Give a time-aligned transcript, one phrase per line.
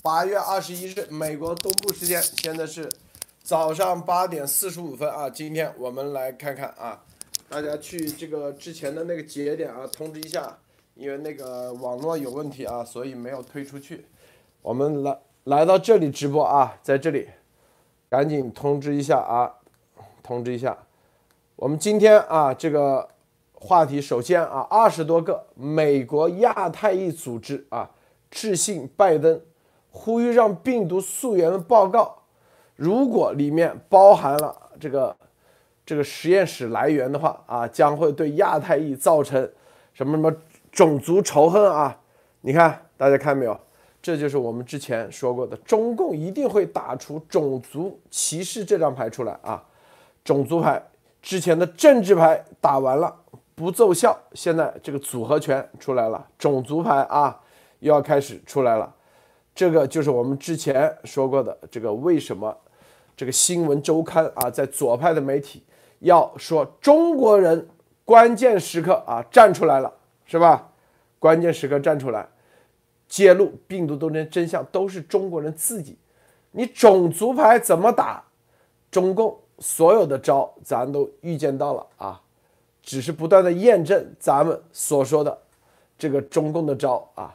[0.00, 2.88] 八月二十一日，美国东部时间，现在是
[3.42, 5.28] 早上八点四十五分啊。
[5.28, 7.02] 今天我们来看看啊，
[7.48, 10.56] 大家去这个之前的那个节点啊，通知一下，
[10.94, 14.06] 因为那个网络有问题啊，所以没有推出去。
[14.62, 17.28] 我们来来到这里直播啊，在这里，
[18.08, 19.52] 赶紧通知一下啊，
[20.22, 20.78] 通知一下。
[21.56, 23.08] 我们今天啊，这个
[23.52, 27.90] 话题首先啊，二十多个美国亚太裔组织啊，
[28.30, 29.40] 致信拜登。
[29.90, 32.22] 呼吁让病毒溯源的报告，
[32.76, 35.16] 如果里面包含了这个
[35.84, 39.50] 这个实验室来源的话啊，将会对亚太裔造成
[39.92, 40.32] 什么什么
[40.70, 41.98] 种族仇恨啊？
[42.42, 43.58] 你看大家看没有？
[44.00, 49.62] 这就是我们之前说过的，中共一定会打出种族歧视这张牌出来啊！
[50.22, 50.80] 种族牌
[51.20, 53.12] 之前的政治牌打完了
[53.56, 57.40] 不奏效，现在这个组合拳出来了，种族牌啊
[57.80, 58.94] 又要开始出来了。
[59.58, 62.56] 这个就是我们之前说过的，这个为什么
[63.16, 65.64] 这个新闻周刊啊，在左派的媒体
[65.98, 67.66] 要说中国人
[68.04, 69.92] 关键时刻啊站出来了，
[70.26, 70.70] 是吧？
[71.18, 72.28] 关键时刻站出来，
[73.08, 75.98] 揭露病毒斗争真相，都是中国人自己。
[76.52, 78.22] 你种族牌怎么打？
[78.92, 82.22] 中共所有的招咱都预见到了啊，
[82.80, 85.36] 只是不断的验证咱们所说的
[85.98, 87.34] 这个中共的招啊。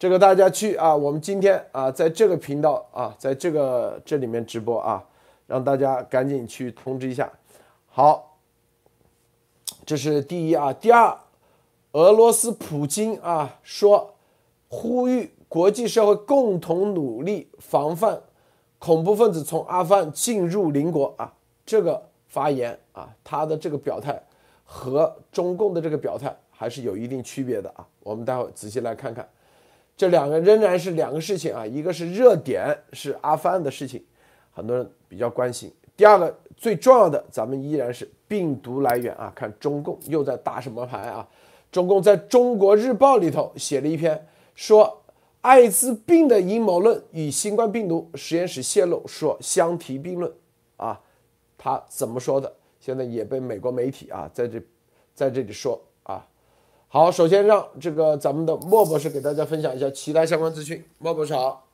[0.00, 5.04] 这个大家去啊，我们今天啊，在这个频道啊，在这个这里面直播啊，
[5.46, 7.30] 让大家赶紧去通知一下。
[7.86, 8.38] 好，
[9.84, 10.72] 这是第一啊。
[10.72, 11.14] 第二，
[11.92, 14.14] 俄罗斯普京啊说，
[14.68, 18.22] 呼吁国际社会共同努力防范
[18.78, 21.34] 恐怖分子从阿富汗进入邻国啊。
[21.66, 24.18] 这个发言啊，他的这个表态
[24.64, 27.86] 和中共的这个表态还是有一定区别的啊。
[28.02, 29.28] 我们待会仔细来看看。
[30.00, 34.02] 这两个仍然是两个事情啊，一个是热点是阿富汗的事情，
[34.50, 35.70] 很多人比较关心。
[35.94, 41.28] 第二个最重要的，咱们依然是病毒来源啊，看中共又在打什么牌啊？
[41.70, 45.02] 中共在中国日报里头写了一篇，说
[45.42, 50.32] 艾滋病的阴谋论与新冠病毒实验室泄露说相提并论
[50.78, 50.98] 啊，
[51.58, 52.50] 他怎么说的？
[52.80, 54.62] 现在也被美国媒体啊在这
[55.14, 55.78] 在这里说。
[56.92, 60.84] 好，首先让这个咱们的莫博士给大家分享一下其他相关资讯。
[60.98, 61.64] 莫博士好。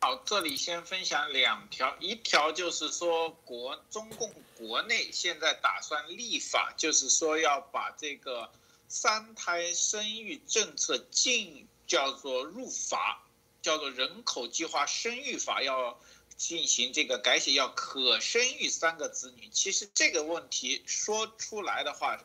[0.00, 8.48] 好，这里先分享两条，一条就是说国中共国内现在打算立法，就是说要把这个
[8.88, 13.22] 三胎生育政策进叫做入法，
[13.60, 15.98] 叫做人口计划生育法，要
[16.38, 19.46] 进行这个改写，要可生育三个子女。
[19.52, 22.18] 其实这个问题说出来的话。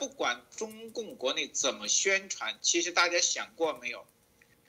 [0.00, 4.06] 不管中共国内怎么宣传，其实大家想过没有？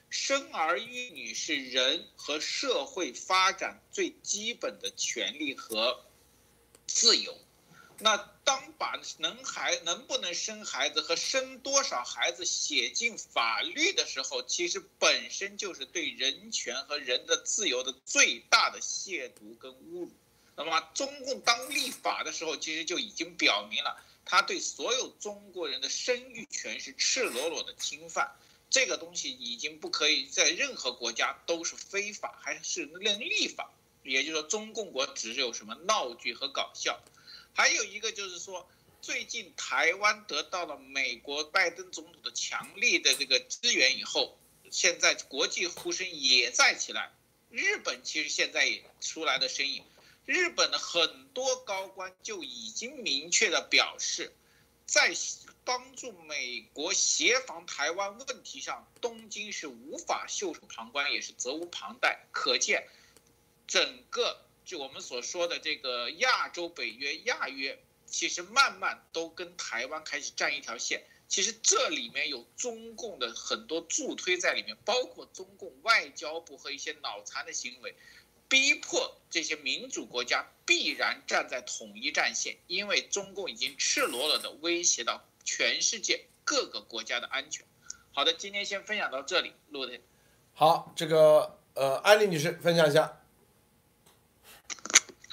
[0.09, 6.03] 生儿育女是人和社会发展最基本的权利和
[6.85, 7.33] 自由。
[7.99, 20.11] 那当把能孩能不能生孩子和生多少孩子写进法律的时候，其实本身就是对人权和人的自由的最大的亵渎跟侮辱。
[20.57, 24.03] 那么中共当立法的时候，其实就已经表明了。
[24.25, 28.31] 他对所有中国人的生育权是赤裸裸的侵犯，
[28.69, 33.71] 这个东西已经不可以在任何国家都是非法，还是能立法。
[34.03, 36.99] 也就是说，中共国只有什么闹剧和搞笑。
[37.53, 38.67] 还有一个就是说，
[39.01, 44.37] 最近台湾得到了美国拜登总统的强力的这个支援以后，
[44.71, 47.11] 现在国际呼声也在起来。
[47.49, 49.83] 日本其实现在也出来的声音。
[50.31, 54.33] 日本的很多高官就已经明确的表示，
[54.85, 55.13] 在
[55.65, 62.27] 帮助美国协防台湾问题上，东京是无法袖手旁观，也是责无旁贷。
[62.31, 62.87] 可见，
[63.67, 71.03] 整个就我们所说的这个亚洲北约、亚约，其实慢慢都跟台湾开始站一条线。
[71.27, 77.93] 其实这里面有中共的很多助推在里面，包括中共外交部和一些脑残的行为。
[78.51, 87.65] 逼迫这些民主国家必然站在统一战线，因为中共已经赤裸裸的威胁到全世界各个国家的安全。
[88.11, 90.03] 好的，今天先分享到这里，陆队。
[90.53, 93.21] 好，这个呃，安利女士分享一下。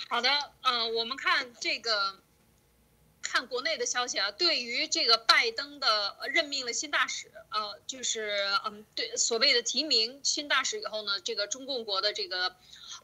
[0.08, 0.30] 好的，
[0.62, 2.20] 嗯，我们看这个。
[3.20, 12.56] 看国内的消息啊，对于这个拜登的任命了新大使，呃，就是嗯，对所谓的提名新大使以后呢，这个中共国的这个，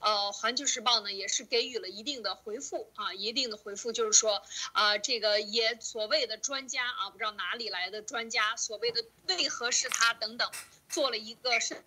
[0.05, 4.43] 呃，环球时报呢也是给予了一定的回复啊，一定的回复就是说
[4.73, 10.51] 啊，这个也所谓的专家啊，不知道哪里来的专家，所谓的为何是他等等，
[10.91, 11.83] 做了一个深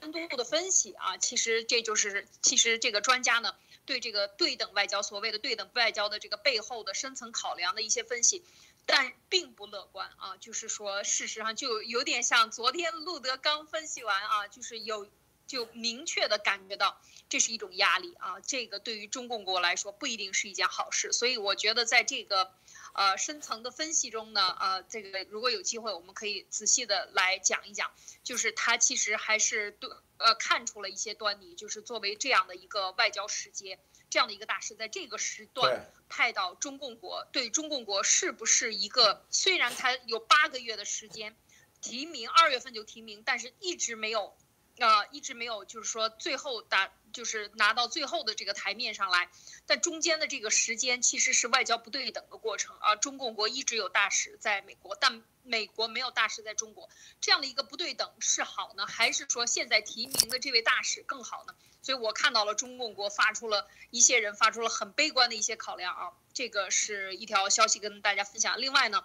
[0.00, 3.52] 度的分析啊，其实这就是其实这个专家呢
[3.84, 8.44] 对这个对等外交所谓的对等外交的这个背后的深层考量的一些分析，
[8.86, 15.08] 但并不乐观啊，就是说事实上就有点像昨天路德刚分析完啊，就是有
[15.46, 22.52] 就明确的感觉到这是一种压力啊，这个对于中共国来说不一定是一件好事，所以我觉得在这个。
[22.92, 33.78] 呃，深层的分析中呢，呃，这个如果有机会，我们可以仔细的来讲一讲，就是他其实还是对呃看出了一些端倪，就是作为这样的一个外交使节，
[34.08, 41.36] 这样的一个大使，在这个时段派到中共国，对中共国是不是一个虽然他有八个月的时间
[41.82, 44.34] 提名，二月份就提名，但是一直没有。
[44.78, 49.30] 呃，一直没有，就是说最后打，就是拿到最后的这个台面上来，
[49.64, 52.94] 但中间的这个时间其实是外交不对等的过程啊。
[52.94, 56.90] 中共国一直有大使在美国，但美国没有大使在中国，
[57.22, 61.54] 这样的一个不对等是好呢，还是说现在提名的这位大使更好呢？
[61.80, 68.60] 所以我看到了中共国发出了一些人发出了很悲观的一些考量啊，这个是一条消息跟大家分享。
[68.60, 69.04] 另外呢，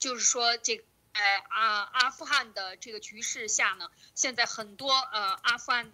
[0.00, 0.84] 就是说这。
[1.14, 5.92] 在阿阿富汗的这个局势下呢，现在很多呃阿富汗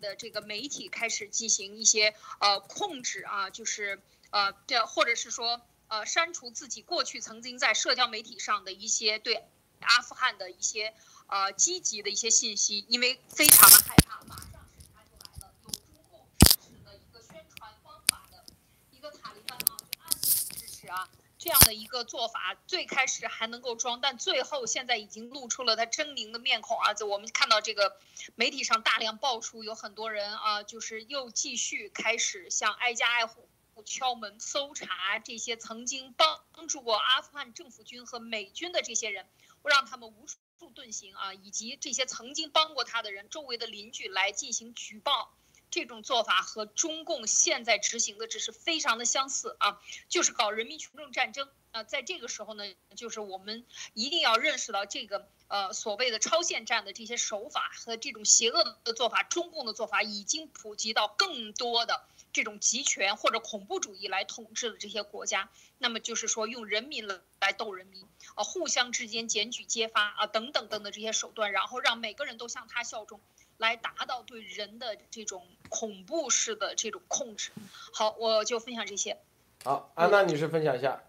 [0.00, 4.00] 的这个媒体开始进行一些呃控制啊，就是
[4.30, 9.44] 呃这或者是说呃删除自己过去曾经在社交媒体上的一些对
[9.80, 10.94] 阿富汗的一些
[11.26, 18.42] 呃积极的一些信息，因为非常的害怕，马上审查就来了，有中共支持的一个宣传方法的
[18.90, 21.06] 一个塔利班啊，就暗地支持啊。
[21.44, 26.94] 这样的一个做法，最开始还能够装，但最后现在已经露出了他狰狞的面孔啊！
[26.94, 27.98] 就我们看到这个
[28.34, 33.46] 媒体上大量爆出，有很多人啊，就是又继续开始向挨家挨户
[33.84, 39.28] 敲门搜查这些曾经帮助过阿富汗政府军和美军的这些人，
[39.64, 45.34] 让他们无处遁形啊，以及这些曾经帮过他的人，周围的邻居来进行举报。
[45.74, 51.82] 这种做法和中共现在执行的只是非常的相似啊，就是搞人民群众战争啊。
[51.82, 52.62] 在这个时候呢，
[52.94, 65.50] 就是我们一定要认识到这个呃所谓的超限战的这些手法和这种邪恶的做法，中共的做法已经普及到更多的这种集权或者恐怖主义来统治的这些国家。
[65.78, 68.06] 那么就是说用人民来来斗人民
[68.36, 73.20] 啊，互相之间检举揭发啊等等等的这些手段，然后让每个人都向他效忠。
[73.56, 77.50] 来达到对人的这种恐怖式的这种控制。
[77.92, 79.20] 好，我就分享这些。
[79.64, 81.02] 好，安娜女士分享一下。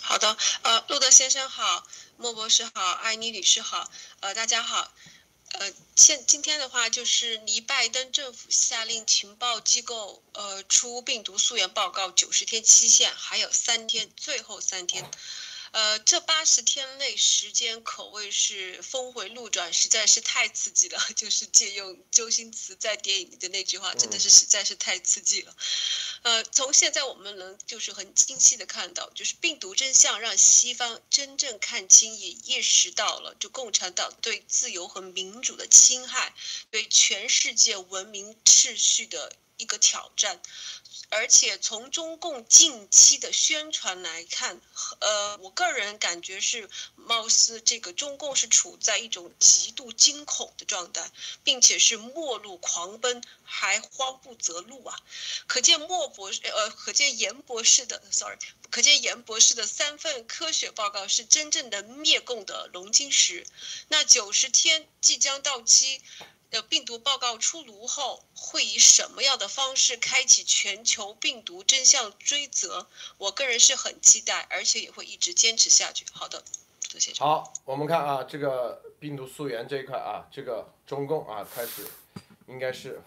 [0.00, 1.86] 好的，呃，路德先生好，
[2.16, 3.90] 莫博士好，艾妮女士好，
[4.20, 4.92] 呃，大家好。
[5.52, 15.08] 呃，现今天的话就是离拜登政府下令情报机构呃出病毒溯源报告九十天期限还有三天，最后三天。
[15.74, 21.04] 呃，这八十天内时间可谓是峰回路转，实在是太刺激了。
[21.16, 25.56] 就是借用周星驰在电影里的那句话，真的是实在是太刺激了。
[26.22, 36.36] 呃，从现在我们能就是很清晰的看到，就是病毒真相让西方真正看清，也意识到了就共产党对自由和民主的侵害，
[36.70, 39.34] 对全世界文明秩序的
[39.64, 40.40] 一个挑战。
[41.10, 44.60] 而且从中共近期的宣传来看，
[45.00, 51.08] 呃，我个人感觉是，貌似这个中共是处在一种极度惊恐的状态，
[51.44, 54.98] 并且是末路狂奔，还慌不择路啊！
[55.46, 58.38] 可见莫博士，呃，可见严博士的，sorry，
[58.70, 63.46] 可见严博士的三份科学报告是真正的灭共的龙晶石。
[63.88, 66.02] 那九十天即将到期。
[66.54, 72.86] 的病毒报告出炉后，会以什么样的方式开启全球病毒真相追责？
[73.18, 76.06] 我个人是很期待，而且也会一直坚持下去。
[76.12, 76.44] 好的，
[76.92, 77.12] 多谢。
[77.18, 81.84] 好，我们看啊，这个病毒溯源这一块啊，这个中共啊开始，
[82.46, 83.02] 应该是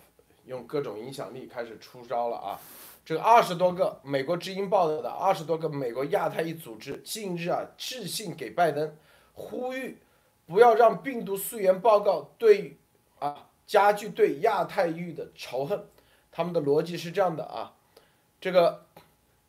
[0.45, 2.59] 用各种影响力开始出招了啊。
[3.05, 8.93] 这二十多个美国之音报道的二十多个美国亚太一组织近日啊致信给拜登，
[9.31, 9.97] 呼吁
[10.45, 12.77] 不要让病毒溯源报告对。
[13.19, 15.87] 啊，加剧对亚太域的仇恨，
[16.31, 17.73] 他们的逻辑是这样的啊，
[18.39, 18.85] 这个，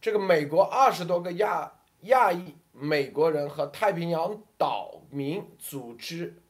[0.01, 1.73] 这个美国二十多个亚
[2.03, 6.41] 亚裔美国人和太平洋岛民组织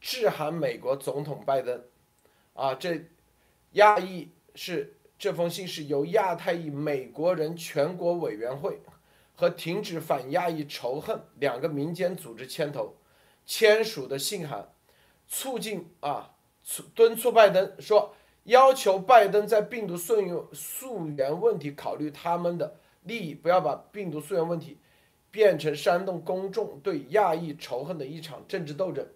[0.00, 1.84] 致函美国总统拜登，
[2.54, 3.06] 啊，这
[3.72, 8.80] 亚裔是这封信是由亚太裔美国人全国委员会
[9.34, 12.96] 和停止反亚裔仇恨两个民间组织牵头
[13.44, 14.72] 签署的信函，
[15.26, 16.34] 促进啊。
[16.94, 24.78] 敦促拜登说，要求拜登在病毒溯源溯源问题考虑他们的利益，不要把病毒溯源问题
[25.30, 29.06] 变成煽动公众对亚裔仇恨的一场政治斗争。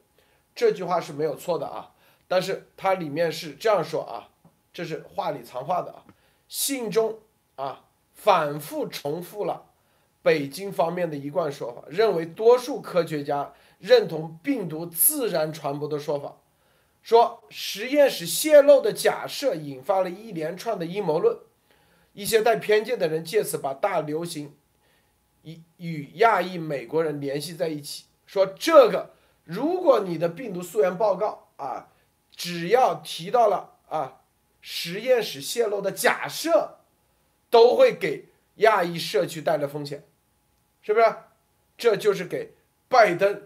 [0.55, 1.93] 这句话是没有错的啊。
[2.27, 4.31] 但是它里面是这样说啊，
[4.73, 6.07] 这是话里藏话的啊，
[6.49, 7.19] 信中
[7.57, 9.67] 啊反复重复了
[10.23, 16.37] 北京方面的一贯说法，认为多数科学家认同病毒自然传播的说法，
[17.03, 21.37] 说实验室泄露的假设引发了一连串的阴谋论，
[22.13, 24.57] 一些带偏见的人借此把大流行
[25.43, 31.89] 与与亚裔美国人联系在一起，说这个如果你的病毒溯源报告啊。
[32.35, 34.23] 只要提到了啊，
[34.63, 36.79] 实验室泄露的假设，
[37.51, 38.25] 都会给
[38.57, 40.03] 亚裔社区带来风险，
[40.81, 41.15] 是不是？
[41.77, 42.55] 这就是给
[42.89, 43.43] 拜登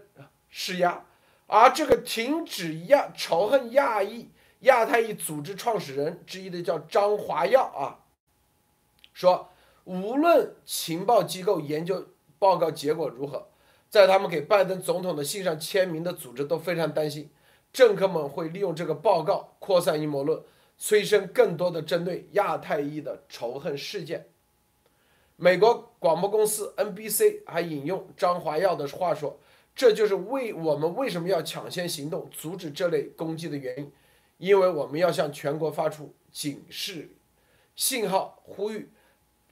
[0.49, 1.03] 施压。
[1.47, 4.29] 而这个停止亚仇恨亚裔
[4.61, 8.03] 亚太裔组织创始人之一的叫张华耀啊，
[9.13, 9.49] 说
[9.85, 13.47] 无论情报机构研究报告结果如何，
[13.89, 17.29] 在他们给拜登总统的信上签名的组织都非常担心。
[17.71, 20.41] 政客们会利用这个报告扩散阴谋论，
[20.77, 24.27] 催生更多的针对亚太裔的仇恨事件。
[25.35, 29.39] 美国广播公司 NBC 还引用张华耀的话说
[29.77, 33.91] ：“这就是为我们为什么要抢先行动，阻止这类攻击的原因，
[34.39, 37.11] 因为我们要向全国发出警示
[37.75, 38.89] 信号，呼吁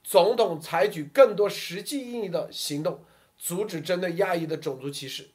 [0.02, 3.04] 总统采取更多实际意义的行动，
[3.38, 5.28] 阻止针对亚裔的种族歧视。”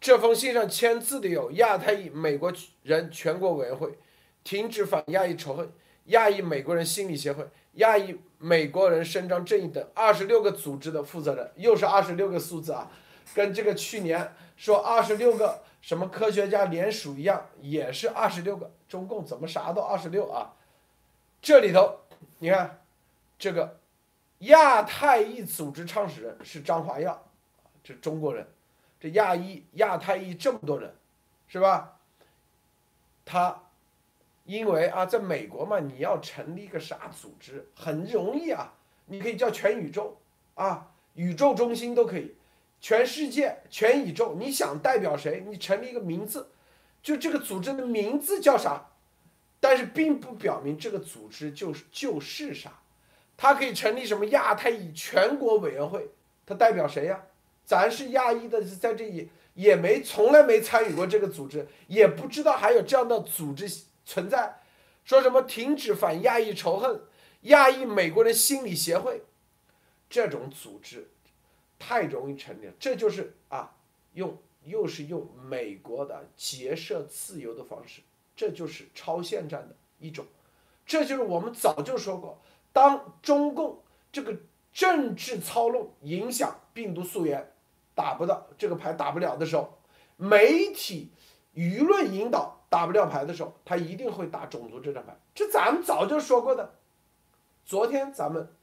[0.00, 2.52] 这封信上签字的有亚太裔美国
[2.84, 3.98] 人全国委员会、
[4.44, 5.68] 停止反亚裔仇恨、
[6.04, 12.88] 亚裔美国人心理协会、亚裔美国人伸张正义等二十六个组织的负责人，又是二十六个数字啊，
[13.34, 18.70] 跟这个去年说二十六个什么科学家联署一样，也是二十六个。
[18.88, 20.54] 中共怎么啥都二十六啊？
[21.42, 22.00] 这里头
[22.38, 22.80] 你看，
[23.36, 23.80] 这个
[24.38, 27.20] 亚太裔组织创始人是张华耀，
[27.82, 28.46] 这中国人。
[29.00, 30.94] 这亚裔、亚太裔这么多人，
[31.48, 31.98] 是吧？
[33.24, 33.60] 他
[34.44, 38.72] 因为啊，在美国嘛，你要成立一个啥组织很容易啊，
[39.06, 40.16] 你可以叫全宇宙
[40.54, 42.35] 啊，宇宙中心都可以，
[42.86, 46.52] 全世界、全宇宙，你想代表谁，你成立一个名字，
[47.02, 48.90] 就这个组织的名字叫啥，
[49.58, 52.78] 但是并不表明这个组织就是就是啥，
[53.36, 56.08] 它可以成立什么亚太裔全国委员会，
[56.46, 57.24] 它代表谁呀？
[57.64, 63.68] 咱是亚裔的，在这里也没从来没参与过这个组织，也不知道还有这样的组织
[64.04, 64.60] 存在。
[65.04, 67.00] 说什么停止反亚裔仇恨，
[67.40, 69.22] 亚裔美国人心理协会，
[70.08, 71.08] 这种组织
[71.78, 72.72] 太容易成立了。
[72.78, 73.74] 这就是啊，
[74.14, 78.02] 用又是用美国的结社自由的方式，
[78.34, 80.24] 这就是超限战的一种。
[80.84, 82.40] 这就是我们早就说过，
[82.72, 84.36] 当中共这个
[84.72, 87.52] 政治操弄影响病毒溯源。
[87.94, 89.78] 打不到这个牌打不了的时候，
[90.16, 91.10] 媒体
[91.54, 95.16] 舆论引导打不了牌的时候，他一定会打种族这张牌。
[95.34, 96.74] 这咱们早就说过的。
[97.64, 98.54] 昨天咱们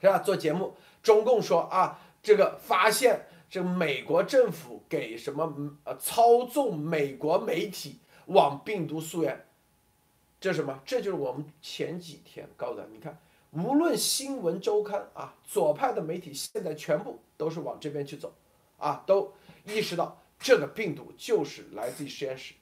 [0.00, 5.54] 是吧做节目，中共说啊，这个发现这美国政府给什么
[5.84, 9.46] 呃操纵美国媒体往病毒溯源，
[10.40, 10.76] 这什么？
[10.84, 13.16] 这就是我们前几天告的你看，
[13.52, 18.34] 无论新闻周刊啊，左派的媒体现在全部都是往这边去走。
[18.76, 19.32] 啊，都
[19.64, 22.54] 意识到这个病毒就是来自于实验室，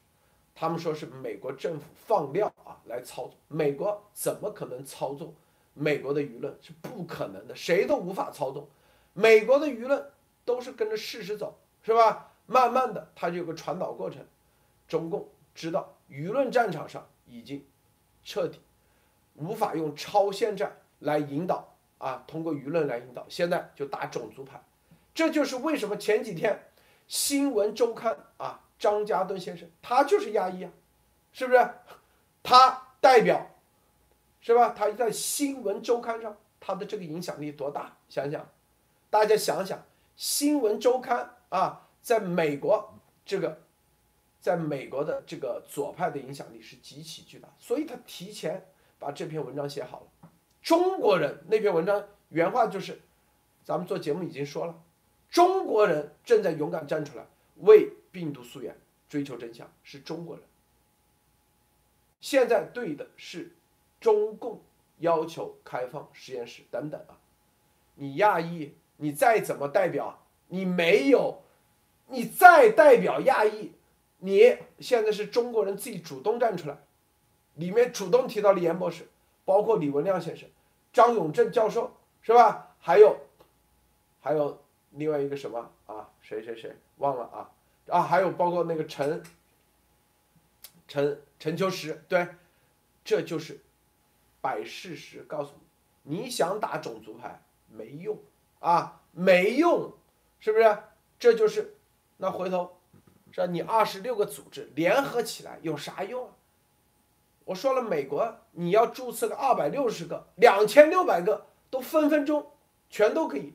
[0.55, 5.35] 他们说是美国政府放料啊来操纵，美国怎么可能操纵
[5.73, 8.69] 美国的舆论是不可能的，谁都无法操纵，
[9.15, 10.13] 美国的舆论
[10.45, 12.33] 都是跟着事实走，是吧？
[12.47, 14.23] 慢慢的它就有个传导过程，
[14.87, 17.67] 中共知道舆论战场上已经
[18.23, 18.61] 彻底
[19.35, 24.63] 无法用超限战来引导啊，通过舆论来引导，现在就打种族牌。
[25.15, 26.53] 这就是为什么前几天
[27.07, 28.13] 《新闻周刊》
[28.45, 30.71] 啊，张家墩先生他就是亚裔啊，
[31.33, 31.71] 是不是？
[32.43, 33.51] 他代表，
[34.41, 34.75] 是吧？
[34.77, 37.97] 他在《新闻周刊》上，他的这个影响力多大？
[38.09, 38.47] 想想，
[39.15, 39.79] 大家想想，
[40.17, 43.61] 《新闻周刊》啊，在美国这个，
[44.41, 48.67] 在美国的这个左派的影响力是极其巨大，所以他提前
[48.99, 50.31] 把这篇文章写好了。
[50.61, 53.03] 中国人那篇文章原话就是，
[53.63, 54.83] 咱们做节目已经说了。
[55.31, 57.25] 中国人正在勇敢站出来
[57.59, 58.77] 为病毒溯源
[59.09, 60.45] 追求真相，是中国人。
[62.21, 63.55] 现在对的是
[64.01, 64.61] 中共
[64.99, 67.15] 要求开放实验室等等啊！
[67.95, 71.43] 你亚裔，你再怎么代表，你没有，
[72.09, 73.73] 你再代表亚裔，
[74.19, 76.79] 你现在是中国人自己主动站出来，
[77.55, 79.09] 里面主动提到李岩博士，
[79.45, 80.49] 包括李文亮先生、
[80.93, 82.75] 张永正教授，是吧？
[82.79, 83.17] 还有，
[84.21, 84.61] 还有。
[84.97, 86.09] 另外一个什么啊？
[86.21, 87.51] 谁谁谁忘了啊？
[87.89, 89.21] 啊，还有包括那个陈
[90.87, 92.29] 陈陈秋实，对，
[93.05, 93.61] 这就是
[94.41, 95.53] 摆事实告诉
[96.05, 98.17] 你，你想打种族牌没用
[98.65, 99.93] 啊，没用，
[100.41, 100.79] 是不是？
[101.19, 101.77] 这就是
[102.17, 102.79] 那回头，
[103.31, 103.47] 是吧？
[103.47, 106.33] 你二十六个组织联合起来有啥用啊？
[107.45, 112.53] 我说了，美国你要注册个二百六十个、两千六百个，都分分钟
[112.89, 113.53] 全都可以，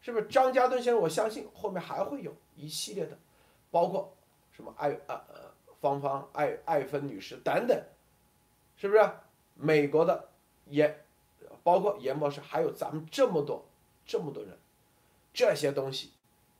[0.00, 0.24] 是不是？
[0.24, 3.18] 张家墩先生，我相信后面还会有一系列的，
[3.70, 4.16] 包括
[4.52, 5.34] 什么艾呃呃
[5.82, 7.78] 芳芳、艾艾芬女士等等，
[8.78, 9.06] 是不是？
[9.54, 10.30] 美国的
[10.64, 11.04] 严，
[11.62, 13.62] 包括严博士，还有咱们这么多
[14.10, 14.58] 这么多人，
[15.32, 16.10] 这些东西，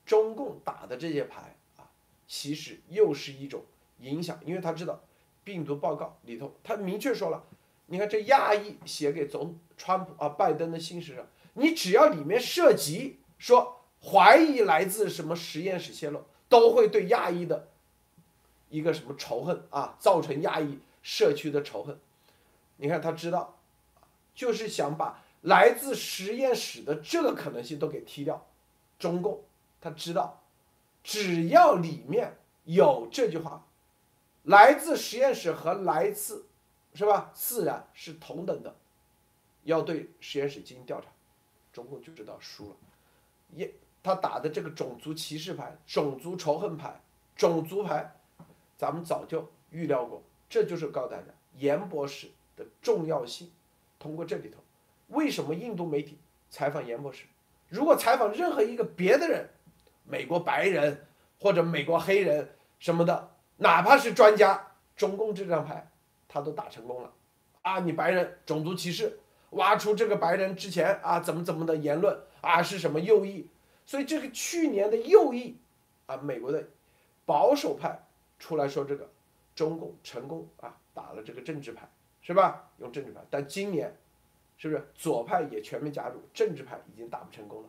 [0.06, 1.90] 中共打的这些牌啊，
[2.28, 3.64] 其实又是一种
[3.98, 5.00] 影响，因为他知道。
[5.42, 7.42] 病毒报告里头，他明确说了，
[7.86, 17.68] 你看这亚裔写给总川普啊拜登的信史上，你只要里面涉及说怀疑来自什么实验室泄露，都会对亚裔的
[18.68, 21.98] 一个什么仇恨啊，造成亚裔社区的仇恨。
[22.76, 23.58] 你看他知道，
[24.34, 28.46] 就是想把来自实验室的这个可能性都给踢掉。
[28.98, 29.42] 中共
[29.80, 30.42] 他知道，
[31.02, 33.66] 只要里面有这句话。
[34.44, 36.46] 来自实验室和来自，
[36.94, 37.30] 是吧？
[37.34, 38.74] 自然是同等的，
[39.64, 41.08] 要对实验室进行调查，
[41.72, 42.76] 中共就知道输了。
[43.50, 47.00] 也他打的这个种族歧视牌、种族仇恨牌、
[47.36, 48.16] 种族牌，
[48.78, 50.22] 咱们早就预料过。
[50.48, 51.24] 这就是告诉大家
[51.56, 53.50] 严博士的重要性。
[53.98, 54.58] 通过这里头，
[55.10, 57.26] 为什么印度媒体采访严博士？
[57.68, 59.48] 如果采访任何一个别的人，
[60.04, 61.06] 美国白人
[61.38, 62.48] 或者美国黑人
[62.80, 63.30] 什么的。
[63.62, 65.86] 哪怕是专家，中共这张牌，
[66.26, 67.12] 他都打成功了，
[67.60, 69.18] 啊，你白人种族歧视，
[69.50, 73.46] 挖出这个白人之前啊怎么怎么的言论啊是什么右翼，
[73.84, 75.58] 所以这个去年的右翼，
[76.06, 76.66] 啊，美国的
[77.26, 78.02] 保守派
[78.38, 79.06] 出来说这个，
[79.54, 81.86] 中共成功啊打了这个政治牌，
[82.22, 82.70] 是吧？
[82.78, 83.94] 用政治牌，但今年，
[84.60, 87.68] 是不是左派也全面加入，政治派已经打不成功了，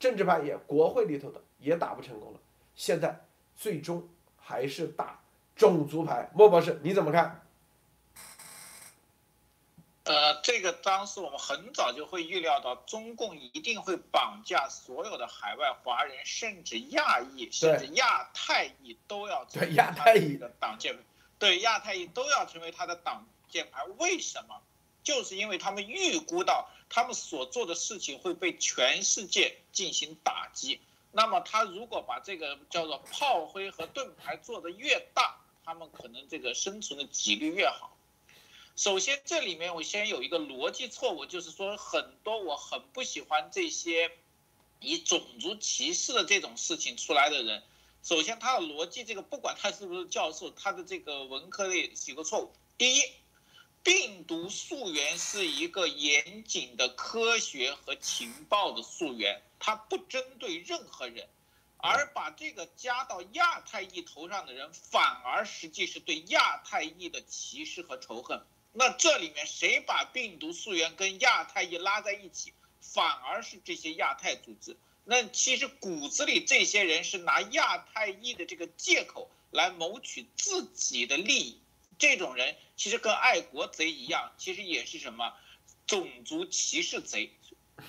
[0.00, 2.40] 政治派也国会里头的也打不成功了，
[2.74, 3.24] 现在
[3.56, 5.20] 最终还是打。
[5.54, 7.46] 种族牌，莫博士你怎么看？
[10.04, 20.98] 呃，这个当时我们很早就会预料到，中共一定会绑架所有的海外华人，甚至亚裔，甚至亚太裔都要成为亚太裔的党建，
[21.38, 23.84] 对亚太裔都要成为他的党建牌。
[23.98, 24.60] 为什么？
[25.02, 30.80] 就是因为他们预估到他们所做的事情会被全世界进行打击。
[31.10, 37.96] 那么他如果把这个叫做炮灰和盾牌做得越大，他们可能这个生存的几率越好。
[38.74, 44.10] 首先，这里面我先有一个逻辑错误，就是说很多我很不喜欢这些
[44.80, 47.62] 以种族歧视的这种事情出来的人。
[48.02, 52.50] 首先，他的逻辑这个不管他是不是教授，他的这个文科类几个错误。
[52.78, 53.02] 第一，
[53.84, 61.28] 病毒溯源是一个严谨的科学和情报的溯源，它不针对任何人。
[61.78, 68.40] 而把这个加到亚太裔头上的人，反而实际是对亚太裔的歧视和仇恨。
[68.72, 74.76] 那这里面谁把病毒溯源跟亚太裔拉在一起，反而是这些亚太组织。
[75.04, 81.58] 那其实骨子里这些人是拿亚太裔的这个借口来谋取自己的利益。
[81.98, 85.32] 这种人其实跟爱国贼一样，其实也是什么
[85.86, 87.30] 种族歧视贼。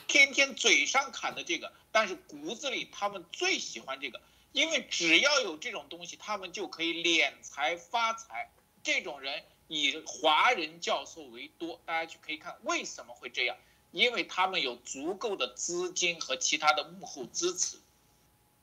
[0.06, 8.51] 天天嘴上侃的这个，但是骨子里他们最喜欢这个，因为只要有这种东西，他们就可以敛财发财。
[8.84, 13.58] 这种人以华人教授为多，大家去可以看为什么会这样，
[13.89, 17.79] 因为他们有足够的资金和其他的幕后支持。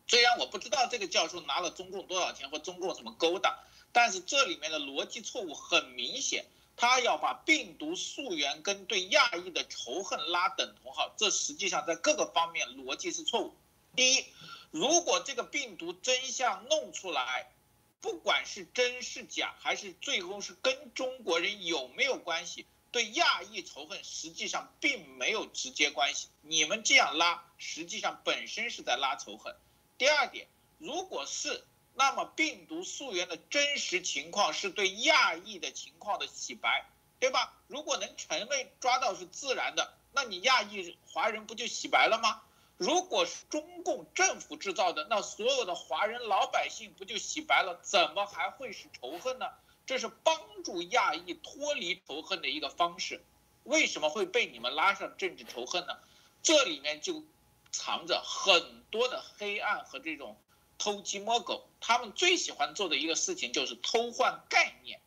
[0.06, 3.52] 虽然我不知道这个教授拿了中共多少钱或中共什么勾当，
[3.92, 6.46] 但是这里面的逻辑错误很明显。
[6.76, 13.54] 他要把病毒溯源跟对亚裔的仇恨拉等同号，这实际上在各个方面逻辑是错误。
[13.94, 14.24] 第一，
[14.70, 17.52] 如果这个病毒真相弄出来，
[18.00, 26.28] 不管是真是假，还是最后是跟中国人有没有关系，对亚裔仇恨实际上并没有直接关系。
[26.40, 29.54] 你们这样拉，实际上本身是在拉仇恨。
[29.98, 30.46] 第二点，
[30.78, 31.62] 如果是。
[31.94, 36.86] 那么病毒溯源的真实情况是对亚裔的情况的洗白，
[37.18, 37.52] 对吧？
[37.66, 42.42] 如果能成为抓到是自然的，那你亚裔华人不就洗白了吗？
[42.78, 47.78] 如果是中共政府制造的，那所有的华人老百姓不就洗白了？
[47.82, 49.46] 怎么还会是仇恨呢？
[49.84, 53.22] 这是帮助亚裔脱离仇恨的一个方式。
[53.64, 55.98] 为什么会被你们拉上政治仇恨呢？
[56.42, 57.22] 这里面就
[57.70, 60.40] 藏着很多的黑暗和这种。
[60.80, 64.98] 偷鸡摸狗，他们最喜欢做的一个事情就是偷换概念。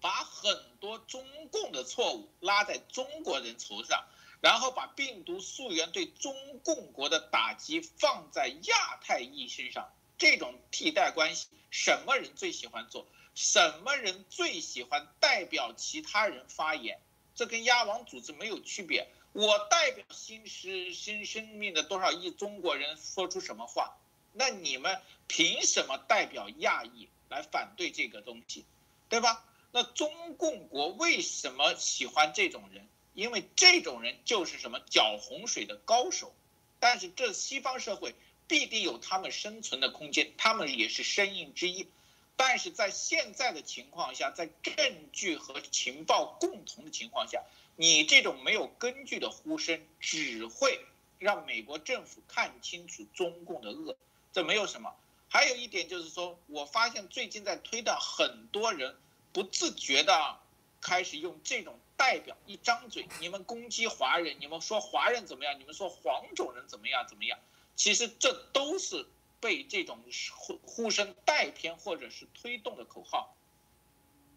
[0.00, 4.06] 把很多中共的错误拉在中国人头上，
[4.40, 9.90] 然后把病毒溯源对中共国的打击放在亚太裔身上。
[10.18, 13.06] 这种替代关系，什么人最喜欢做？
[13.34, 17.00] 什么人最喜欢代表其他人发言？
[17.34, 19.08] 这跟鸭王组织没有区别。
[19.32, 23.96] 我代表新生新生命的多少亿中国人说出什么话？
[24.38, 28.64] 那你们凭什么代表亚裔来反对这个东西，
[29.08, 29.44] 对吧？
[29.72, 32.86] 那中共国为什么喜欢这种人？
[33.12, 36.32] 因为这种人就是什么搅洪水的高手。
[36.78, 38.14] 但是这西方社会。
[38.50, 41.86] 必定有他们生存的空间，他们也是生硬之一。
[42.34, 44.74] 但是在现在的情况下，在证
[45.12, 47.44] 据和情报共同的情况下，
[47.76, 50.80] 你这种没有根据的呼声，只会
[51.18, 53.98] 让美国政府看清楚中共的恶。
[54.32, 54.94] 这没有什么。
[55.28, 58.96] 还有一点就是说，我发现最近在推的很多人
[59.32, 60.38] 不自觉的
[60.80, 67.38] 开始用这种代表，一张嘴，你们攻击华人，你们说华人怎么样，你们说黄种人怎么样怎么样。
[67.76, 69.06] 其实这都是
[69.40, 70.02] 被这种
[70.34, 73.36] 呼呼声带偏或者是推动的口号。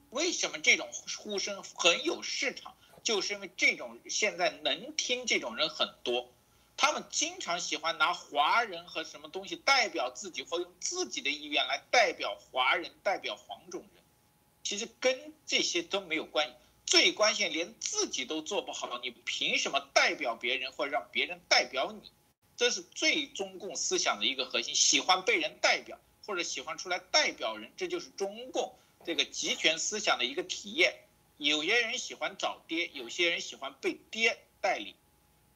[0.10, 2.76] 为什么这种呼声很有市场？
[3.02, 6.30] 就是因为这种现在能听这种人很多，
[6.82, 14.04] 他们经常喜欢拿华人和什么东西代表自己，或用自己的意愿来代表华人、代表黄种人。
[14.64, 16.56] 其实跟这些都没有关系。
[16.88, 22.12] 最关键，连自己都做不好，你凭什么代表别人，或者让别人代表你？
[22.58, 30.96] 这是最中共思想的一个核心，喜欢被人代表或者喜欢出来代表人，这就是中共这个集权思想的一个体验。
[31.38, 34.96] 有些人喜欢找爹，有些人喜欢被爹带领。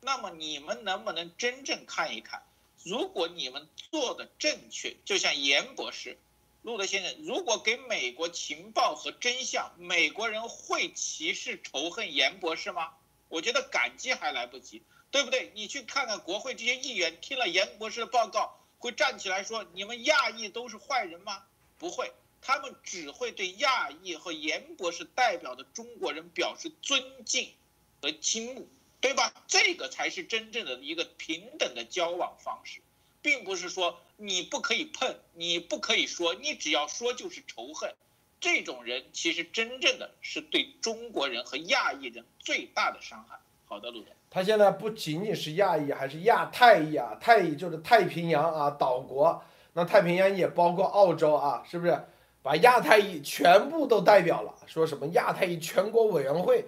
[0.06, 2.42] 那么你们能不能真正看一看？
[2.84, 6.18] 如果你们做的正确，就像严博士、
[6.62, 12.94] 路德先生，如果给美国情报和真相，美国人会歧视仇恨严博士吗？
[13.28, 14.82] 我觉得感激还来不及。
[15.12, 15.50] 对不对？
[15.56, 21.44] 你去看看国会这些议员听了严博士的报告，会站起来说你们亚裔都是坏人吗？
[21.80, 27.54] 不会，他们只会对亚裔和严博士代表的中国人表示尊敬
[28.02, 28.68] 和倾慕，
[29.06, 29.32] 对吧？
[29.46, 32.82] 这个才是真正的一个平等的交往方式，
[33.22, 37.94] 并不是说你不可以碰，你不可以说，你只要说就是仇恨。
[38.40, 43.38] 这种人其实真正的是对中国人和亚裔人最大的伤害。
[43.66, 44.12] 好的，陆总。
[44.32, 49.40] 他现在不仅仅是亚裔，还是亚太裔啊，太裔就是太平洋啊岛国，
[49.74, 51.96] 那太平洋也包括澳洲啊，是不是？
[52.42, 56.66] 把亚太裔全部都代表了，说什么亚太裔全国委员会，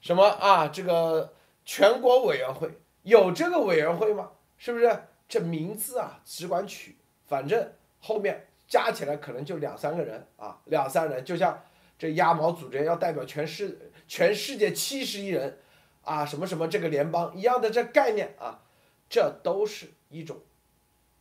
[0.00, 1.30] 什么啊这个
[1.64, 2.70] 全国委员会
[3.02, 4.32] 有这个委员会吗？
[4.58, 4.98] 是不是？
[5.28, 6.96] 这名字啊只管取，
[7.26, 11.62] 反正后面加起来可能就两三个人啊，两三人，就像
[11.98, 15.58] 这鸭毛组织要代表全世全世界七十亿人。
[16.02, 18.60] 啊，什么什么这个联邦一样的这概念啊，
[19.08, 20.38] 这都是一种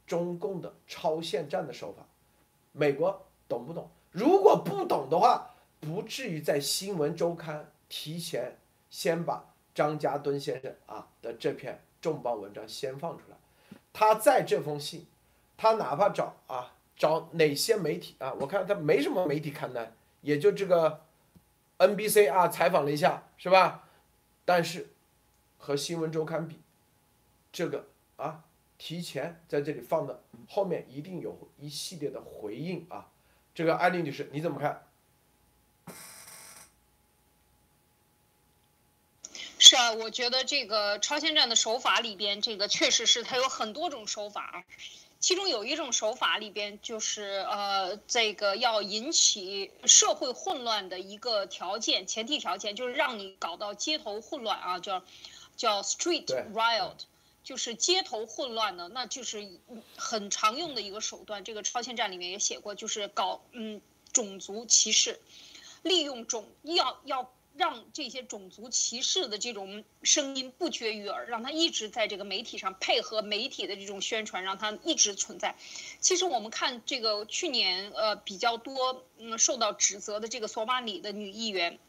[0.06, 2.06] 中共的超限战的手法。
[2.74, 3.90] 美国懂不懂？
[4.12, 13.38] 如果不懂的话，不至于在新闻周刊提前先把张家墩先生啊的这篇重磅文章先放出来。
[13.92, 15.06] 他在这封信，
[15.56, 21.02] 他哪怕找啊找哪些媒体啊，我看他没什么媒体刊登，也就这个
[21.78, 23.88] NBC 啊采访了一下，是吧？
[24.46, 24.90] 但是，
[25.58, 26.60] 和新闻周刊比，
[27.52, 27.86] 这个
[28.18, 28.44] 啊，
[28.78, 33.10] 提前在这里放的，后面一定有一系列的回应啊。
[33.56, 34.84] 这个艾丽女士你怎么看？
[39.66, 44.66] 是啊，我觉得这个超限战的手法里边，这个确实是它有很多种手法。
[45.22, 55.02] 其中有一种手法里边，就是呃，这个要引起社会混乱的一个条件，前提条件就是让你搞到街头混乱啊，叫
[55.56, 56.98] 叫 street riot，
[57.46, 59.50] 就是街头混乱呢，那就是
[59.96, 61.42] 很常用的一个手段。
[61.46, 63.80] 这个超限战里面也写过，就是搞嗯
[64.12, 65.22] 种族歧视，
[65.84, 67.32] 利用种要要。
[67.56, 75.56] 让这些种族歧视的这种声音不绝于耳，让他一直在这个媒体上配合媒体的这种宣传，让他一直存在。
[76.00, 81.80] 其实我们看这个去年呃比较多嗯受到指责的这个索马里的女议员。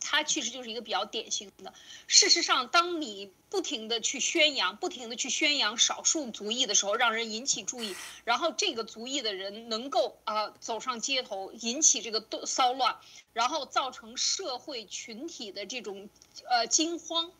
[0.00, 1.72] 它其实就是一个比较典型的。
[2.06, 12.96] 事实上，当你不停的去宣扬、不停的去宣扬少数族裔的时候，让人引起注意，然后这个族裔的人能够啊走上街头，引起这个骚乱，
[13.32, 16.08] 然后造成社会群体的这种
[16.48, 17.30] 呃惊慌，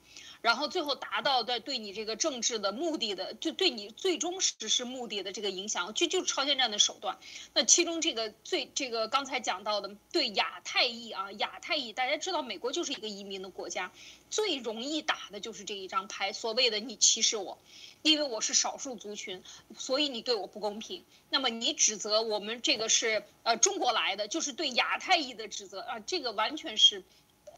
[0.43, 7.19] 然后最后达到的对你这个政治的目的的，就对你最终实施目的的这个影响，就就是超限战的手段。
[7.55, 13.93] 那其中这个最这个刚才讲到的对亚太裔啊，亚太裔，大家知道美国就是一个移民的国家，
[14.31, 17.59] 最容易打的就是这一张牌，所谓的你歧视我。
[18.03, 19.43] 因为我是少数族群，
[19.77, 21.05] 所以你对我不公平。
[21.29, 27.05] 那么你指责我们这个是呃中国来的，就是对亚太裔的指责啊，这个完全是，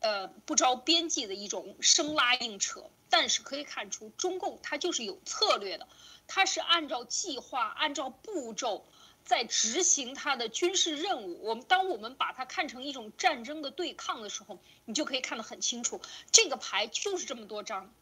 [0.03, 2.85] 呃不着边际的一种生拉硬扯。
[3.09, 5.87] 但是可以看出，中共它就是有策略的，
[6.27, 8.87] 它是按照计划、按照步骤
[9.23, 11.39] 在执行它的军事任务。
[11.45, 17.93] 我们当我们把它看成一种战争的对抗的时候，你就可以看得很清楚，这个牌就是这么多张，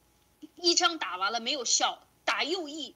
[0.54, 2.00] 一张打完了没有效。
[2.24, 2.94] 打右翼，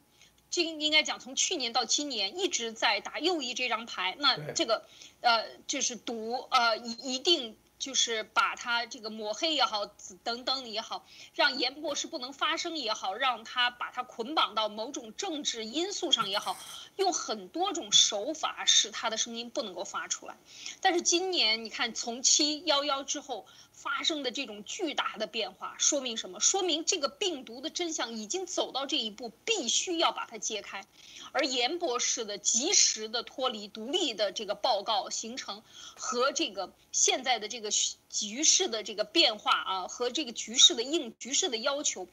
[0.51, 4.15] 这应该讲从去年到今年一直在打右翼这张牌。
[4.21, 4.87] 那这个，
[5.21, 9.85] 呃，就是赌，呃，一一定就是把他这个抹黑也好，
[10.23, 16.57] 等等也好，让严博士不能发声也好，让他把他捆绑到某种政治因素上也好，
[16.97, 20.35] 用很多种手法使他的声音不能够发出来。
[20.81, 23.45] 但是今年你看，从七幺幺之后。
[23.75, 26.39] 发生的这种巨大的变化，说明什么？
[26.39, 30.87] 说明这个病毒的真相已经走到这一步，必须要把它揭开。
[31.33, 35.63] 而严博士的及时的脱离、独立的这个报告形成，
[35.97, 37.71] 和这个现在的这个
[38.09, 42.09] 局势的这个变化啊，和这个局势的应局势的要求。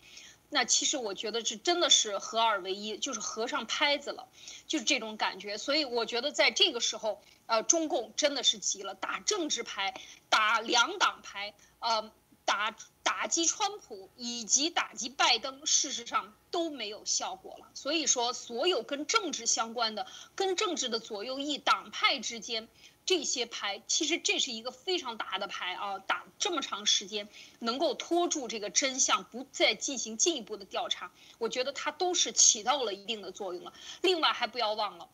[0.54, 4.28] 那其实我觉得是真的是合二为一，就是合上拍子了，
[4.68, 5.58] 就是这种感觉。
[5.58, 9.94] 所以我觉得在这个时候，呃，中共真的是急了，打政治牌，
[10.28, 12.12] 打两党牌，呃，
[12.44, 17.68] 打打击川普以及打击拜登，事实上都没有效果了。
[17.74, 22.68] 所以说，所有跟政治相关的、跟政治的左右翼党派之间。
[23.04, 27.28] 这些牌其实这是一个非常大的牌啊，打这么长时间
[27.60, 33.74] 能够拖住这个真相，不再进行进一步的调查，我觉得它都是起到了一定的作用了。
[34.02, 35.10] 另外还不要忘了，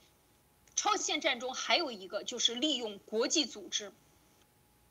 [0.75, 3.91] 超限战中还有一个就是利用国际组织。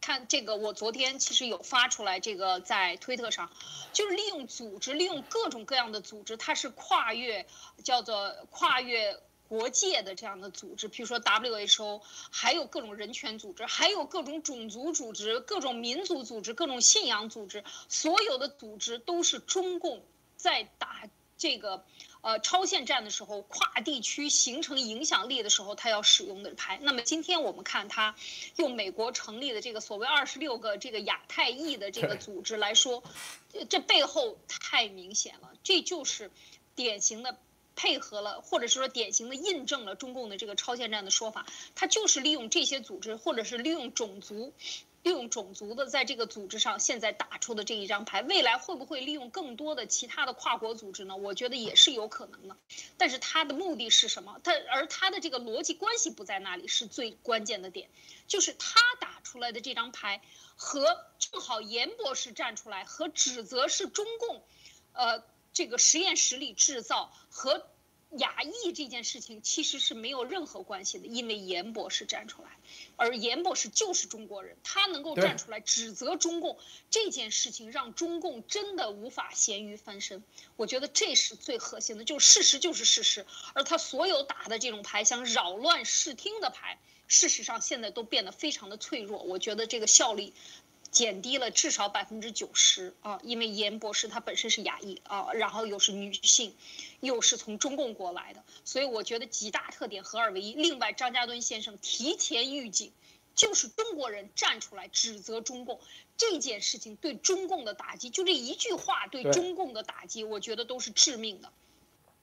[0.00, 3.50] 看这个，我昨天其实有发出来，这个在推特上，
[3.92, 7.46] 就是利用组织，利用各种各样的组织，它是跨越，
[7.84, 9.20] 叫做跨越。
[9.48, 20.02] 国界的这样的组织，比如说 WHO，还有各种人权组织，还有各种种族组织、各种民族组织、各种信仰组织，所有的组织都是中共
[20.36, 21.84] 在打这个
[22.22, 26.78] 呃超限战的时候，跨地区形成影响力的时候，他要使用的牌。
[26.82, 28.14] 那么今天我们看他
[28.56, 33.02] 用美国成立的这个所谓二十六个这个亚太裔的这个组织来说，
[33.68, 36.30] 这背后太明显了，这就是
[36.74, 37.38] 典型的。
[37.76, 44.54] 配合了，或者是说典型的印证了中共的这个超限战的说法，他就是利用这些组织，或者是利用种族，
[45.02, 51.16] 利用种族的在这个组织上现在打出的这一张牌，未来会不会利用更多的其他的跨国组织呢？
[51.16, 52.56] 我觉得也是有可能的，
[52.96, 54.40] 但是他的目的是什么？
[54.42, 57.90] 他而他的这个逻辑关系不在那里，是最关键的点，
[58.26, 60.22] 就是他打出来的这张牌
[60.56, 64.42] 和正好严博士站出来和指责是中共，
[64.94, 65.22] 呃。
[65.56, 67.66] 这个实验室里制造和
[68.18, 72.50] 亚裔这件事情其实是没有任何关系的，因为严博士站出来，
[72.96, 76.58] 而严博士就是中国人，他能够站出来指责中共
[76.90, 80.22] 这件事情，让中共真的无法咸鱼翻身。
[80.56, 89.22] 我觉得这是最核心的，就是事实就是事实，而他所有打的这种牌，想扰乱视听的牌，事实上现在都变得非常的脆弱。
[89.22, 90.34] 我觉得这个效力。
[90.96, 96.56] 减低了至少百分之九十啊，因为严博士他本身是亚裔啊，然后又是女性，
[97.00, 100.54] 又是从中共过来的，所以我觉得几大特点合二为一。
[100.54, 102.94] 另外，张家墩先生提前预警，
[103.34, 105.78] 就是中国人站出来指责中共
[106.16, 111.52] 这件事情对中共的打击，就这一句话对中共的打击，我觉得都是致命的，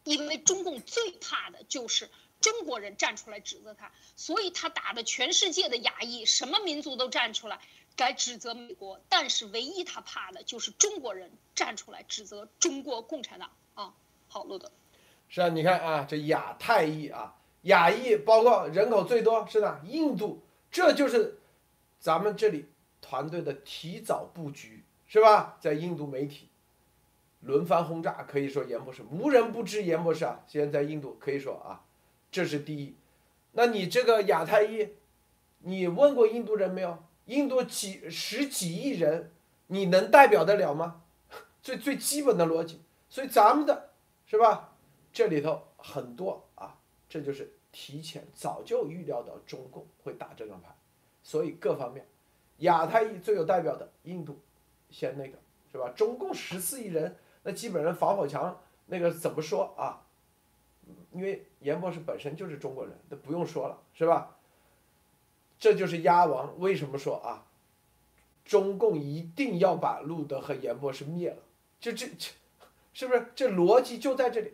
[0.04, 2.10] 因为中共最怕的就是
[2.42, 7.62] 中国人站出来指责他，所以他打的全世界的亚裔，什么民族都站出来。
[7.96, 13.94] 该指责美国，但是唯一他怕的就是中国人站出来指责中国共产党啊！
[14.28, 14.72] 好，路德。
[15.30, 21.40] 是啊，你看啊，这亚太裔啊，亚裔包括人口最多是的，印度，这就是
[22.00, 22.66] 咱们这里
[23.02, 25.58] 团队的提早布局，是吧？
[25.62, 26.50] 在印度媒体
[27.42, 31.86] 轮番轰炸，可以说严博士无人不知，严博士啊，现在在印度可以说啊，
[32.32, 32.96] 这是第一。
[33.52, 34.90] 那你这个亚太裔，
[35.60, 37.04] 你问过印度人没有？
[37.26, 39.32] 印度几十几亿人，
[39.68, 41.02] 你能代表得了吗？
[41.62, 43.92] 最最基本的逻辑，所以咱们的
[44.26, 44.76] 是吧？
[45.14, 50.76] 这里头很多啊，这就是提前早就预料到中共会打这张牌，
[51.22, 52.06] 所以各方面，
[52.58, 54.40] 亚太最有代表的印度，
[54.90, 55.38] 先那个
[55.72, 55.90] 是吧？
[55.96, 60.06] 中共十四亿人，那基本上防火墙那个怎么说啊？
[61.12, 64.36] 因为严博士本身就是中国人，那不用说了，是吧？
[65.64, 67.48] 这就是鸭王为什么说啊？
[68.44, 71.38] 中共一定要把路德和严博士灭了，
[71.80, 72.32] 就这这，
[72.92, 73.32] 是不是？
[73.34, 74.52] 这逻辑就在这里，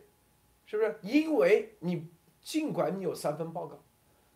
[0.66, 1.00] 是不是？
[1.02, 2.06] 因为你
[2.40, 3.82] 尽管你有三份报告，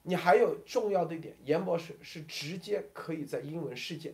[0.03, 4.13] 你还有重要的一点，严博士是直接可以在英文世界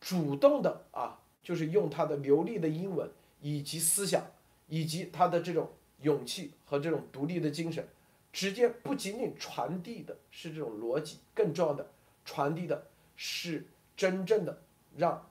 [0.00, 3.08] 主动的啊，就是用他的流利的英文
[3.40, 4.32] 以及思想
[4.66, 5.70] 以及他的这种
[6.00, 7.86] 勇气和这种独立的精神，
[8.32, 11.92] 直接不仅仅传递的是这种逻辑，更重要的
[12.24, 13.66] 传递的是。
[13.94, 14.62] 真正的
[14.96, 15.30] 让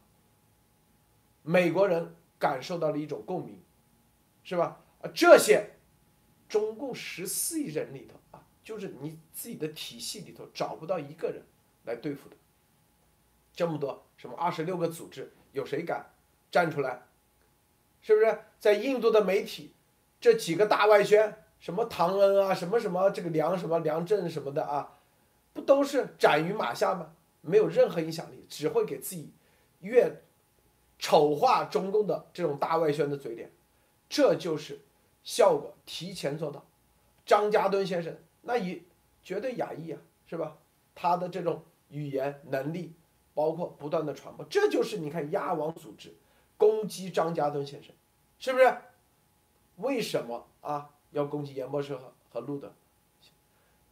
[1.41, 3.59] 美国人感受到了一种共鸣，
[4.43, 4.79] 是吧？
[5.01, 5.71] 啊，这些
[6.47, 11.43] 中共十四亿人里头啊，就是你自己的体系里头找不到一个人
[11.85, 12.35] 来对付的。
[13.53, 16.13] 这么多什么二十六个组织，有谁敢
[16.51, 17.01] 站出来？
[18.01, 18.39] 是不是？
[18.59, 19.73] 在印度的媒体，
[20.21, 24.97] 这几个大外宣，什么唐恩啊，什么什么这个梁什么梁振什么的啊，
[25.54, 27.13] 不都是斩于马下吗？
[27.41, 29.32] 没有任何影响力，只会给自己
[29.80, 30.24] 越
[30.97, 33.52] 丑化中共的这种大外宣的嘴脸，
[34.10, 34.82] 这就是
[35.24, 36.65] 效果提前做到。
[37.26, 38.82] 张家墩先生那也
[39.24, 40.58] 绝对亚裔啊，是吧？
[40.95, 42.93] 他的这种语言能力，
[43.36, 46.13] 包括不断的传播，这就是你看鸭王组织
[46.58, 47.93] 攻击张家墩先生，
[48.39, 48.76] 是不是？
[49.78, 52.74] 为什么啊要攻击严博士和和路德？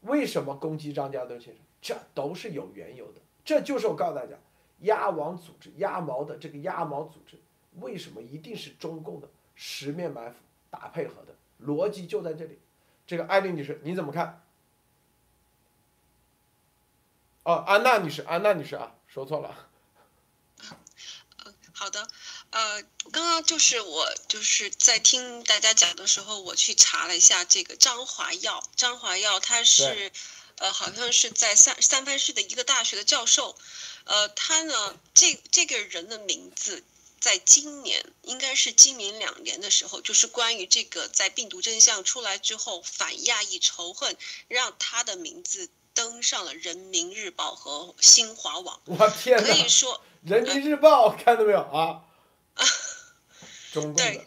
[0.01, 1.63] 为什么攻击张家墩先生？
[1.81, 3.21] 这都是有缘由的。
[3.43, 4.35] 这就是我告诉大家，
[4.79, 7.37] 鸭王组织、鸭毛的这个鸭毛组织，
[7.79, 10.37] 为什么一定是中共的十面埋伏、
[10.69, 12.59] 打配合的逻辑就在这里。
[13.07, 14.41] 这个艾丽女士，你怎么看？
[17.43, 19.67] 哦，安娜女士，安娜女士啊，说错了。
[21.73, 22.07] 好的，
[22.51, 22.81] 呃，
[23.11, 30.11] 刚刚就是我就是在听大家讲的时候，我去查了一下这个张华耀，张华耀他是。
[30.61, 33.55] 呃，好像是在三三藩市的一个大学的教授，
[34.03, 36.83] 呃，他呢，这这个人的名字，
[37.21, 44.17] 在今年应该是今明两年的时候，就是关于这个在病毒真相出来之后反亚裔仇恨，
[44.49, 48.81] 让他的名字登上了人民日报和新华网。
[48.83, 52.03] 我天可以说，人民日报看到没有啊？
[53.73, 54.25] 中共的。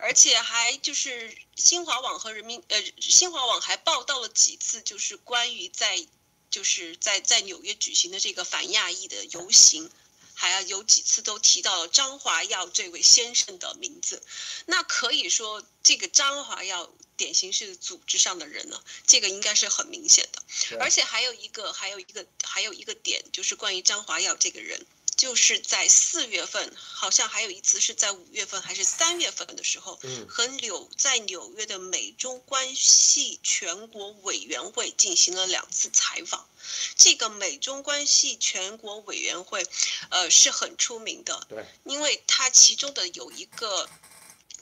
[0.00, 6.06] 而且还就是新华网和人民呃新华网还报道了几次，就是关于在
[6.50, 9.90] 就是在在纽约举行的这个反亚裔的游行，
[10.34, 14.22] 还有几次都提到了张华耀这位先生的名字。
[14.66, 20.40] 那可以说，这个张华耀典型是组织上的人呢，这个应该是很明显的。
[20.78, 24.86] 而且还有一个还有一个还有一个点，就是关于张华耀这个人。
[25.18, 36.48] 就是在四月份，好像还有一次是在五月份还是三月份的时候，和纽在纽约的美中关系全国委员会进行了两次采访。
[36.94, 39.66] 这个美中关系全国委员会，
[40.10, 43.90] 呃，是很出名的，对，因为它其中的有一个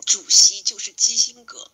[0.07, 1.71] 主席就是基辛格，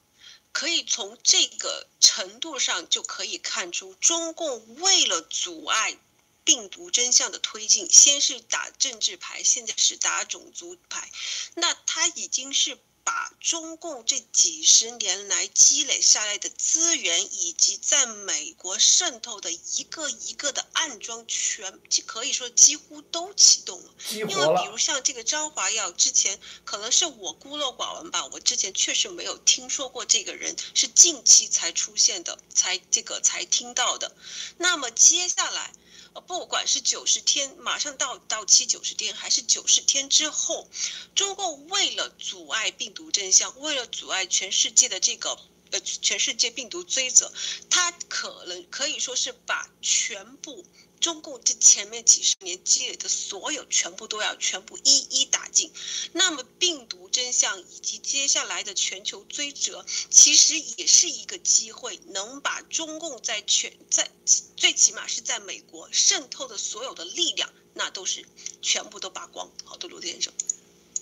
[0.50, 5.96] 可以从这个程度上就可以看出，中共为了阻碍。
[6.44, 11.10] 病毒真相的推进，先是打政治牌，现在是打种族牌，
[11.54, 23.94] 那他已经是把中共这几十年来积累下来的资源，以及在美国渗透的一个一个的暗桩，全可以说几乎都启动了。
[24.10, 34.14] 因为比如像这个张华耀，之前可能是我孤陋寡闻吧，我之前确实没有听说过这个人，是近期才出现的，才这个才听到的。
[34.58, 35.72] 那么接下来。
[36.14, 40.68] 呃，不管是九十天马上到到期九十天，还是九十天之后，
[41.14, 45.38] 中共为了阻碍病毒真相，为了阻碍全世界的这个
[45.70, 47.32] 呃全世界病毒追责，
[47.70, 50.64] 他可能可以说是把全部。
[51.02, 55.72] 中共这前面几十年积累的所有，全部都要全部一一打尽。
[56.12, 64.08] 那么病毒真相以及接下来的全球追责，其实也是一个机会，能把中共在全在
[64.56, 68.24] 最起码是在美国渗透的所有的力量，那都是
[68.62, 69.50] 全部都扒光。
[69.64, 70.32] 好的，罗先生。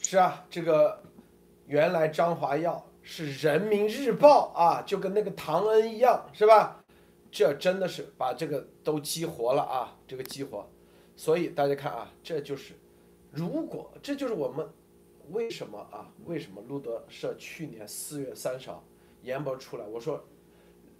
[0.02, 1.02] 是啊，这个
[1.66, 6.79] 原来张华耀是人民日报啊，就跟那个唐恩一样，是吧？
[7.30, 9.96] 这真的是把这个都激活了啊！
[10.06, 10.68] 这个激活，
[11.16, 12.74] 所以大家看啊，这就是，
[13.30, 14.68] 如果这就是我们
[15.30, 16.12] 为什么啊？
[16.24, 18.84] 为什么路德社去年四月三十号
[19.22, 20.24] 严博出来，我说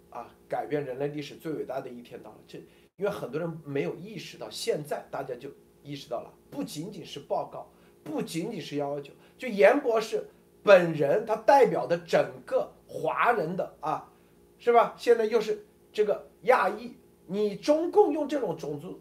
[0.09, 2.37] 啊，改变人类历史最伟大的一天到了。
[2.47, 2.59] 这
[2.95, 5.49] 因为很多人没有意识到，现在大家就
[5.83, 7.69] 意识到了，不仅仅是报告，
[8.03, 10.29] 不仅仅是幺幺九，就严博士
[10.63, 14.13] 本人他代表的整个华人的啊，
[14.59, 14.95] 是吧？
[14.97, 16.93] 现在又是这个亚裔，
[17.27, 18.99] 你中共用这种种族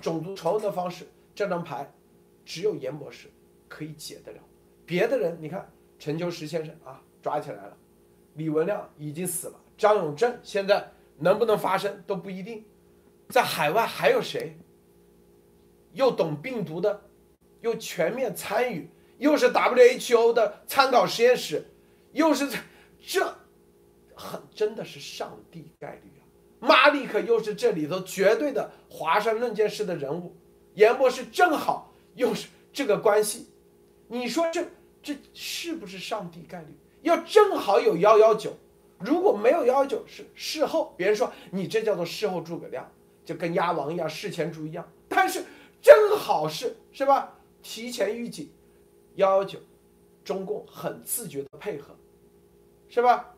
[0.00, 1.92] 种族仇恨的方式，这张牌
[2.44, 3.28] 只有严博士
[3.68, 4.38] 可以解得了，
[4.86, 7.76] 别的人你看陈秋实先生啊抓起来了，
[8.34, 12.64] 李文亮已经死了，张永正现在能不能发生都不一定，
[13.28, 14.56] 在海外还有谁？
[15.92, 17.02] 又懂病毒的，
[17.60, 21.64] 又全面参与，又是 WHO 的参考实验室，
[22.12, 22.48] 又是
[23.00, 23.32] 这，
[24.14, 26.13] 很真的是上帝概率！
[26.64, 30.34] 马利克又是这里头绝对的华山论剑式的人物，
[30.74, 33.48] 严博士正好又是这个关系，
[34.08, 34.66] 你说这
[35.02, 36.76] 这是不是上帝概率？
[37.02, 38.56] 要正好有幺幺九，
[38.98, 42.90] 如果没有幺幺九是事后，别人说你这叫做事后诸葛亮，
[43.24, 45.44] 就跟鸭王一样，事前猪一样，但是。
[45.84, 47.36] 正好是是吧？
[47.62, 48.50] 提前预警，
[49.16, 49.58] 幺幺九，
[50.24, 51.94] 中共很自觉的配合，
[52.88, 53.34] 是吧？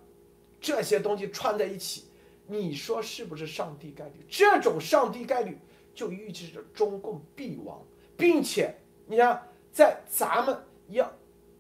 [0.61, 2.05] 这些东西串在一起，
[2.47, 4.25] 你说是不是上帝概率？
[4.29, 5.59] 这种上帝概率
[5.95, 7.85] 就预示着中共必亡，
[8.17, 8.75] 并且
[9.07, 9.43] 你看，
[9.73, 10.57] 在咱们
[10.89, 11.13] 要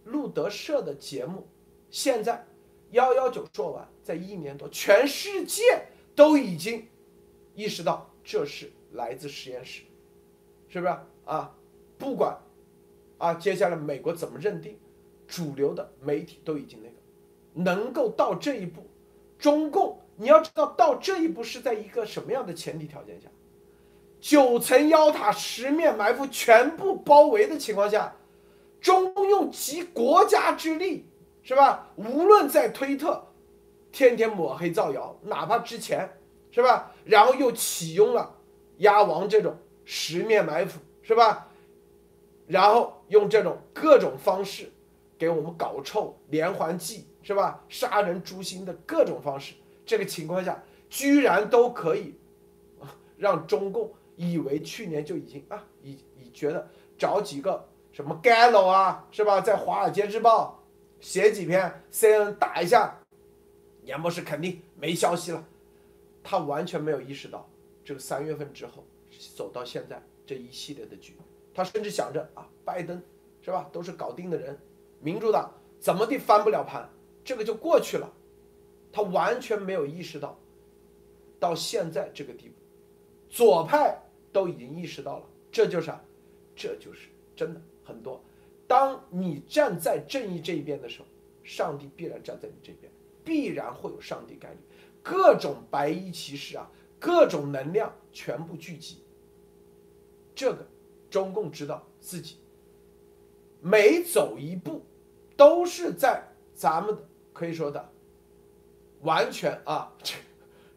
[0.05, 1.47] 路德社的节目，
[1.91, 2.47] 现在
[2.91, 5.63] 幺幺九说完，在一年多，全世界
[6.15, 6.87] 都已经
[7.55, 9.83] 意识到这是来自实验室。
[10.69, 11.55] 是不是啊？
[11.99, 12.39] 不管
[13.19, 14.79] 啊，接下来美国怎么认定，
[15.27, 16.95] 主流的媒体都已经那个，
[17.55, 18.87] 能够到这一步，
[19.39, 23.29] 中共你要知道到这一步是在一个什么样的前提条件下，
[24.21, 28.15] 九层妖塔十面埋伏全部包围的情况下，
[28.81, 31.07] 中用集国家之力，
[31.43, 31.89] 是吧？
[31.97, 33.27] 无论在推特
[33.93, 36.19] 天天抹黑造谣，哪怕之前
[36.51, 38.35] 是吧，然后又启用了
[38.79, 39.57] 鸭王这种。
[39.89, 41.47] 十面埋伏是吧？
[42.49, 44.69] 然后用这种各种方式
[45.17, 47.63] 给我们搞臭连环计是吧？
[47.69, 49.55] 杀人诛心的各种方式，
[49.87, 52.15] 这个情况下居然都可以
[53.17, 56.69] 让中共以为去年就已经啊，已已觉得
[56.99, 60.63] 找几个什么 Gallo 啊是吧，在《华尔街日报》
[61.05, 62.99] 写几篇，CNN 打一下，
[63.85, 65.43] 严博士肯定没消息了。
[66.23, 67.49] 他完全没有意识到
[67.85, 68.85] 这个三月份之后。
[69.35, 71.17] 走到现在这一系列的局，
[71.55, 73.01] 他甚至想着啊，拜登
[73.41, 74.59] 是吧，都是搞定的人，
[75.01, 76.87] 民主党怎么地翻不了盘，
[77.25, 78.13] 这个就过去了。
[78.97, 80.39] 他完全没有意识到，
[81.39, 82.55] 到现在这个地步，
[83.29, 83.95] 左派
[84.33, 85.93] 都已经意识到了，这就是，
[86.57, 88.25] 这就是真的很多。
[88.67, 91.07] 当你站在正义这一边的时候，
[91.45, 92.91] 上帝必然站在你这边，
[93.23, 94.57] 必然会有上帝概率，
[95.03, 96.67] 各种白衣骑士啊，
[96.99, 99.03] 各种能量全部聚集。
[100.35, 100.67] 这个，
[101.11, 102.39] 中共知道自己
[103.61, 104.81] 每走一步，
[105.37, 106.97] 都是在咱们
[107.35, 107.93] 可以说的
[109.07, 110.15] 完全啊，这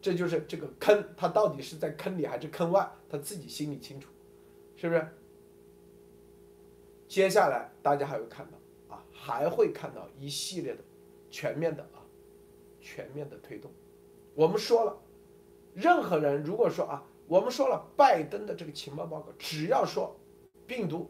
[0.00, 4.08] 这就是这个坑，他到底是在坑里还是坑外，他自己心里清楚，
[4.76, 5.06] 是不是？
[7.06, 10.82] 接下来大家还会看到啊，还会看到一系列的
[11.28, 12.00] 全面的啊，
[12.80, 13.70] 全面的推动。
[14.34, 14.96] 我们说了，
[15.74, 17.04] 任何人如果说啊。
[17.30, 20.18] 我们说了，拜登的这个情报报告，只要说
[20.66, 21.08] 病毒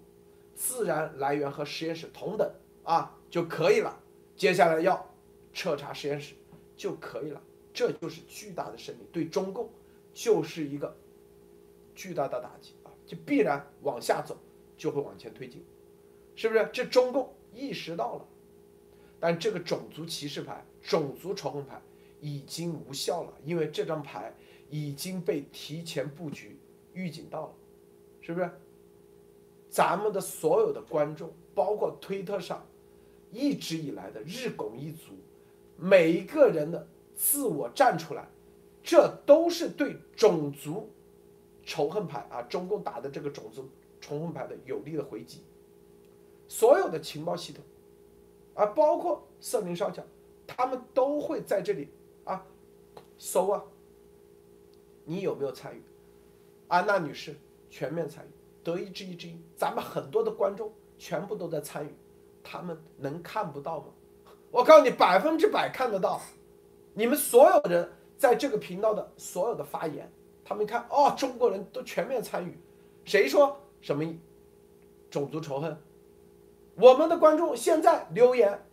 [0.55, 2.47] 自然来源和实验室同等
[2.85, 3.99] 啊就可以了。
[4.37, 5.11] 接下来要
[5.55, 6.35] 彻查实验室
[6.81, 7.43] 就可以了，
[7.75, 9.69] 这就是巨大的胜利，对中共
[10.15, 10.97] 就是一个
[11.95, 12.89] 巨大的打击啊！
[13.07, 14.35] 就必然往下走，
[14.79, 15.63] 就会往前推进，
[16.35, 16.71] 是不是？
[16.73, 18.27] 这中共意识到了，
[19.21, 21.83] 但这个种族歧视牌、种族仇恨牌
[22.21, 24.35] 已经无效了，因为这张牌。
[24.73, 26.57] 已经被提前布局、
[26.93, 27.55] 预警到了，
[28.21, 28.49] 是不是？
[29.69, 32.65] 咱们的所有的观众，包括推特上
[33.33, 35.13] 一直以来的日拱一卒，
[35.83, 38.29] 每一个人的自我站出来，
[38.83, 40.91] 这都是对种族
[41.65, 43.67] 仇恨牌啊，中共打的这个种族
[43.99, 45.41] 仇恨牌的有力的回击。
[46.49, 47.65] 所有的情报系统，
[48.53, 50.05] 啊，包括瑟林少将，
[50.47, 51.89] 他们都会在这里
[52.25, 52.45] 啊
[53.17, 53.65] 搜啊。
[55.07, 55.83] 你有没有参与？
[56.69, 57.35] 安娜女士
[57.71, 58.29] 全面参与，
[58.63, 61.95] 德意志一之一，咱们很多的观众全部都在参与，
[62.43, 63.87] 他们能看不到吗？
[64.51, 66.21] 我告诉你，百分之百看得到。
[66.95, 70.11] 你们所有人在这个频道的所有的发言，
[70.45, 72.59] 他们一看哦，中国人都全面参与，
[73.05, 74.05] 谁说什么
[75.11, 75.77] 种族仇恨？
[76.75, 78.67] 我们的观众现在留言，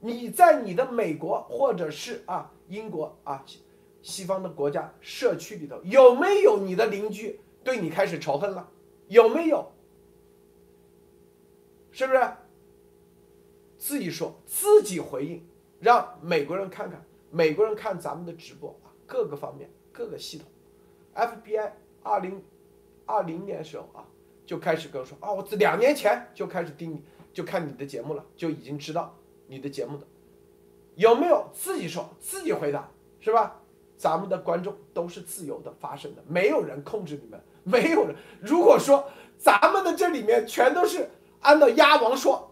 [0.00, 3.44] 你在你的美国或者是啊英国啊。
[4.00, 8.66] 西方的国家社区里头有没有你的邻居对你开始仇恨了？
[9.08, 9.70] 有没有？
[11.90, 12.20] 是不是？
[13.78, 15.46] 自己说，自己回应，
[15.80, 20.46] 让美国人看看，美国人看咱们的直播啊，各个方面，各个系统
[21.14, 21.70] ，FBI
[22.02, 22.42] 二零
[23.06, 24.04] 二零年时候啊，
[24.44, 27.02] 就开始跟我说啊，我两年前就开始盯你，
[27.32, 29.16] 就看你的节目了，就已经知道
[29.46, 30.06] 你的节目的
[30.96, 33.60] 有没有自己说自己回答，是吧？
[33.96, 38.14] 咱们的观众都是自由的发声的，没有人控制你们，没有人。
[38.40, 41.10] 如果说咱们的这里面全都是
[41.40, 42.47] 按照鸭王说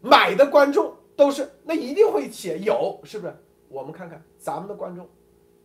[0.00, 3.34] 买的观众都是，那一定会写有，是不是？
[3.68, 5.08] 我们看看咱们的观众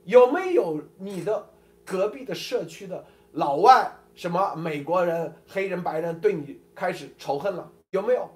[0.05, 1.49] 有没有你的
[1.85, 8.29] 隔壁的社区的老外，什么美国人、黑人、白人对你开始仇恨了，有没有？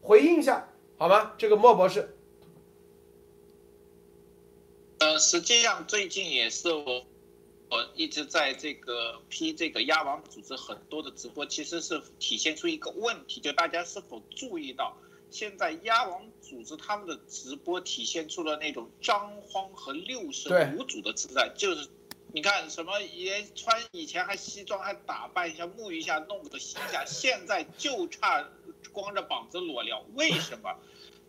[0.00, 0.66] 回应一下
[0.96, 1.34] 好吗？
[1.36, 2.16] 这个莫博士。
[5.00, 7.04] 呃，实际上最近也是我，
[7.70, 14.96] 我一直在这个批这个鸭王组织很多的直播，其实是体现出一个问题，就大家是否注意到，
[15.30, 21.88] 现在鸭王组织他们的直播体现出了那种张荒和六神无主的自在，就是
[22.32, 28.48] 你看什么也穿以前还西装还打扮一下沐浴一下弄个新下，现在就差
[28.92, 30.74] 光着膀子裸聊，为什么？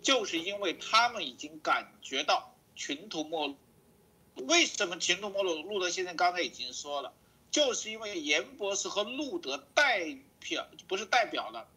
[0.01, 2.55] 就是因为他们已经感觉到。
[2.75, 3.57] 群途末路，
[4.47, 5.61] 为什么群途莫路？
[5.63, 7.13] 路德先生刚才已经说了，
[7.51, 11.67] 就是因为严博士和路德代表不是代表了，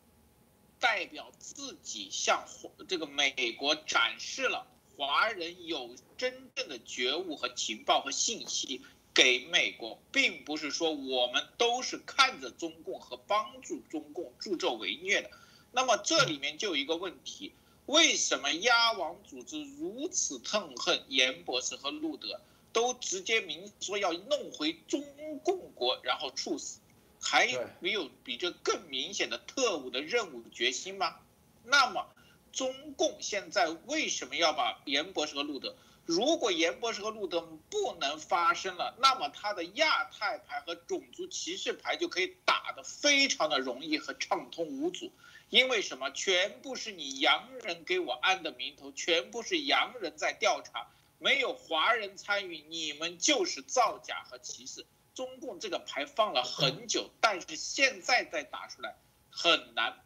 [0.78, 2.46] 代表自己向
[2.88, 8.80] 这个美国展示了华人有真正的觉悟和情报和信息
[9.12, 15.30] 给美国，并不是说我们都是看着中共和帮助中共助纣为虐的。
[15.72, 17.52] 那么这里面就有一个问题。
[17.86, 22.40] 为什么鸭王组织如此痛恨严博士和路德，
[22.72, 25.04] 都直接明说要弄回中
[25.44, 26.80] 共国，然后处死？
[27.20, 31.20] 还有没有比这更明显的特务的任务决心吗？
[31.64, 32.06] 那么，
[32.52, 35.76] 中共现在为什么要把严博士和路德？
[36.04, 45.12] 如果严博士和路德不能发生了，那么他的亚太牌和种族歧视牌就可以打得非常的容易和畅通无阻。
[45.48, 46.10] 因为什么？
[46.10, 50.90] 全部是你洋人给我安的名头，全部是洋人在调查，
[51.22, 54.84] 没有华人参与，你们就是造假和歧视。
[55.14, 58.96] 中共这个牌放了很久，但是现在再打出来
[59.30, 60.04] 很难。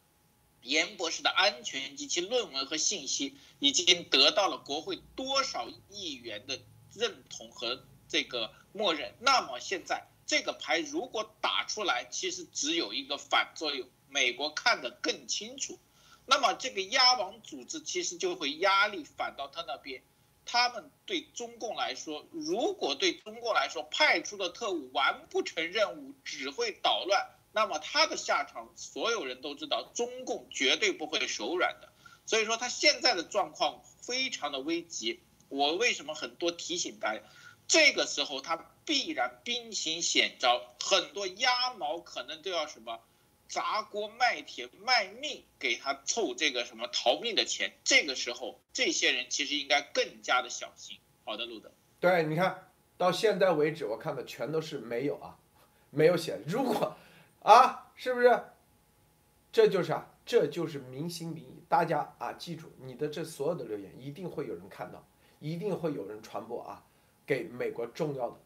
[0.60, 6.60] 严博士的安全及其论文和信息已经得到了国会多少议员的
[6.92, 13.88] 认同和这个默认，那么现在这个牌如果打出来，其实只有一个反作用。
[14.08, 15.78] 美国看得更清楚，
[16.26, 20.02] 那么这个鸭王组织其实就会压力反到他那边。
[20.46, 31.88] 他们对中共来说，如果对中共来说派出的特务完不成任务，只会捣乱，那么他的下场所有人都知道，中共绝对不会手软的。
[32.24, 35.20] 所以说他现在的状况非常的危急。
[35.48, 37.20] 我为什么很多提醒大家，
[37.68, 43.00] 这个时候他必然兵行险招，很多鸭毛可能都要什么。
[43.48, 50.98] 砸锅卖铁卖命给他凑这个什么逃命的钱，这个时候这些人其实应该更加的小心。
[51.24, 51.70] 好的，路德。
[52.00, 55.38] 对，你看到现在为止，我看的全都是没有啊，
[55.90, 56.40] 没有写。
[56.46, 56.96] 如果
[57.42, 58.42] 啊，是不是？
[59.52, 61.62] 这就是啊，这就是民心民意。
[61.68, 65.04] 大家啊，记住你的这所有的留言，一定会有人看到，
[65.40, 66.84] 一定会有人传播啊，
[67.24, 68.36] 给美国重要的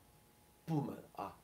[0.65, 1.37] 部门啊，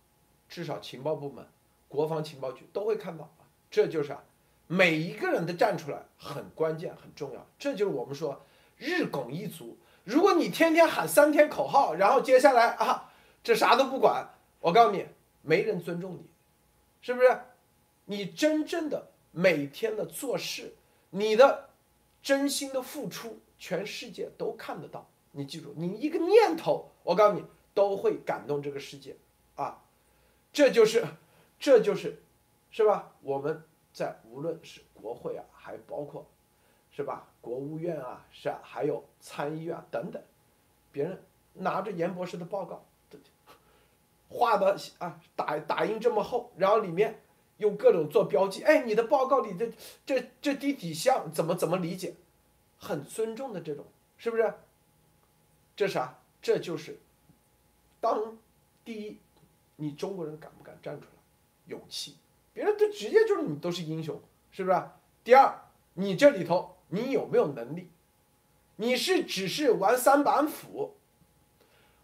[0.48, 1.46] 至少情报部门、
[1.88, 3.30] 国防情报局都会看到。
[3.70, 4.22] 这就是啊，
[4.66, 7.46] 每一个人的站出来很关键很重要。
[7.58, 8.44] 这就是我们说
[8.76, 9.76] 日拱一卒。
[10.04, 13.12] 如果你天天喊三天口号，然后接下来啊，
[13.42, 14.28] 这啥都不管，
[14.60, 15.04] 我告诉你，
[15.42, 16.24] 没人尊重你，
[17.00, 17.40] 是不是？
[18.04, 20.74] 你真正的每天的做事，
[21.10, 21.70] 你的
[22.22, 25.08] 真心的付出，全世界都看得到。
[25.32, 27.44] 你记住，你一个念头，我告诉你，
[27.74, 29.16] 都会感动这个世界
[29.56, 29.82] 啊。
[30.52, 31.04] 这就是，
[31.58, 32.22] 这就是。
[32.76, 33.10] 是吧？
[33.22, 36.26] 我们在无论是国会啊，还包括，
[36.90, 37.26] 是吧？
[37.40, 40.22] 国务院啊，是啊，还有参议院等等，
[40.92, 41.24] 别人
[41.54, 42.84] 拿着严博士的报告，
[44.28, 47.18] 画的啊，打打印这么厚，然后里面
[47.56, 48.62] 用各种做标记。
[48.62, 49.72] 哎，你的报告里的
[50.04, 52.14] 这这第几项怎么怎么理解？
[52.76, 53.86] 很尊重的这种，
[54.18, 54.52] 是不是？
[55.74, 56.18] 这啥？
[56.42, 57.00] 这就是
[58.02, 58.36] 当
[58.84, 59.18] 第一，
[59.76, 61.12] 你中国人敢不敢站出来？
[61.68, 62.18] 勇气。
[62.56, 64.18] 别人都直接就是你都是英雄，
[64.50, 64.82] 是不是？
[65.22, 65.60] 第二，
[65.92, 67.90] 你这里头你有没有能力？
[68.76, 70.96] 你是只是玩三板斧，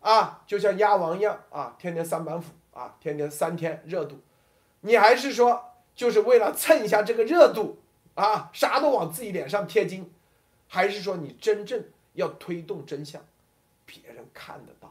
[0.00, 4.20] 啊，就像鸭王一样啊，天天三板斧啊，天天三天热度，
[4.82, 7.78] 你还是说就是为了蹭一下这个热度
[8.14, 10.12] 啊，啥都往自己脸上贴金，
[10.68, 11.82] 还是说你真正
[12.12, 13.24] 要推动真相？
[13.86, 14.88] 别人看得到，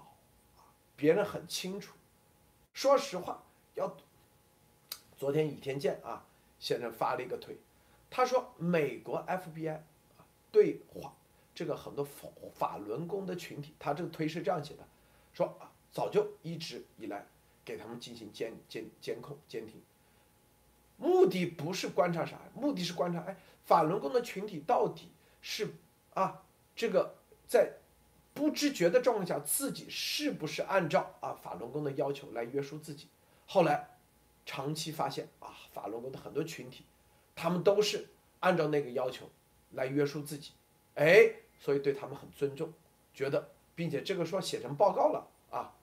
[0.58, 1.94] 啊，别人很清楚。
[2.74, 3.44] 说实话，
[3.76, 3.96] 要
[5.22, 6.26] 昨天倚天剑啊
[6.58, 7.56] 先生发了一个推，
[8.10, 9.76] 他说美国 FBI
[10.18, 11.14] 啊对华
[11.54, 14.88] 这个很多法法轮功的群体，他这个推是这样写的，
[15.32, 17.28] 说啊早就一直以来
[17.64, 19.80] 给他们进行监监监控监听，
[20.98, 25.72] 目的不是观察啥，目的是观察哎法轮功的群体到底是
[26.16, 26.42] 啊
[26.76, 27.14] 这个
[27.48, 27.74] 在。
[28.34, 33.08] 不知觉的状况下，自己是不是按照啊法轮功的要求来约束自己？
[33.46, 33.90] 后来
[34.46, 36.86] 长期发现啊，法轮功的很多群体，
[37.36, 38.08] 他们都是
[38.40, 39.30] 按照那个要求
[39.72, 40.52] 来约束自己，
[40.96, 42.74] 哎，所以对他们很尊重，
[43.14, 45.74] 觉得，并且这个说写成报告了啊，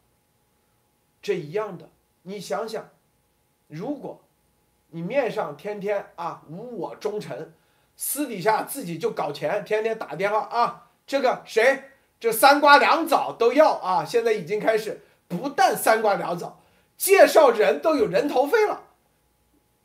[1.23, 1.89] 这一样的，
[2.23, 2.91] 你想想，
[3.67, 4.21] 如果
[4.91, 7.53] 你面上天天啊无我忠诚，
[7.97, 11.85] 私底下自己就搞钱，天天打电话啊，这个谁？
[12.21, 14.05] 这三瓜两枣都要啊！
[14.05, 16.58] 现在已经开始，不但三瓜两枣，
[16.99, 18.91] 介绍人都有人头费了。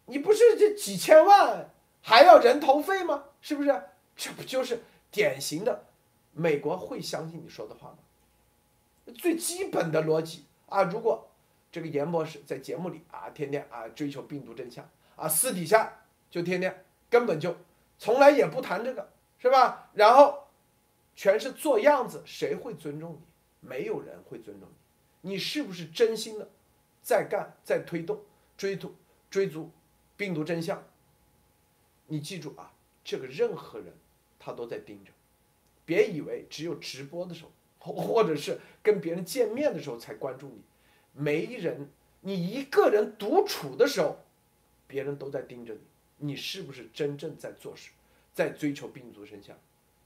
[0.07, 1.69] 你不是这几千万
[2.01, 3.23] 还要人头费吗？
[3.39, 3.81] 是不是？
[4.17, 5.85] 这不就是典型的
[6.33, 9.13] 美国会相信你说的话吗？
[9.17, 10.83] 最基本的逻辑啊！
[10.83, 11.29] 如果
[11.71, 17.55] 这个严博士在节目里啊，天天啊追求病毒真相啊，私底下就天天根本就
[17.97, 19.09] 从来也不谈这个，
[19.39, 19.89] 是吧？
[19.93, 20.39] 然后。
[21.15, 23.67] 全是做样子，谁会尊重你？
[23.67, 24.67] 没有人会尊重
[25.21, 25.29] 你。
[25.29, 26.49] 你是不是真心的
[27.03, 28.23] 在干，在推动、
[28.57, 28.95] 追逐、
[29.29, 29.69] 追逐
[30.15, 30.83] 病毒真相？
[32.07, 32.73] 你记住啊，
[33.03, 33.93] 这个任何人
[34.39, 35.11] 他都在盯着。
[35.85, 37.43] 别以为只有直播的时
[37.77, 40.61] 候，或者是跟别人见面的时候才关注你。
[41.11, 41.89] 没人，
[42.21, 44.17] 你一个人独处的时候，
[44.87, 45.81] 别人都在盯着你。
[46.17, 47.91] 你是不是真正在做事，
[48.33, 49.57] 在追求病毒真相？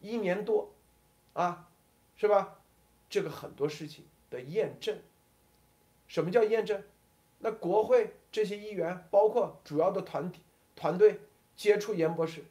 [0.01, 0.73] 一年多。
[1.33, 1.69] 啊，
[2.15, 2.59] 是吧？
[3.07, 4.97] 这个很多事情的验证。
[6.08, 6.82] 什么叫验证？
[7.39, 10.41] 那国会这些议员，包括主要的团体
[10.76, 11.20] 团队
[11.55, 12.43] 接触严博士，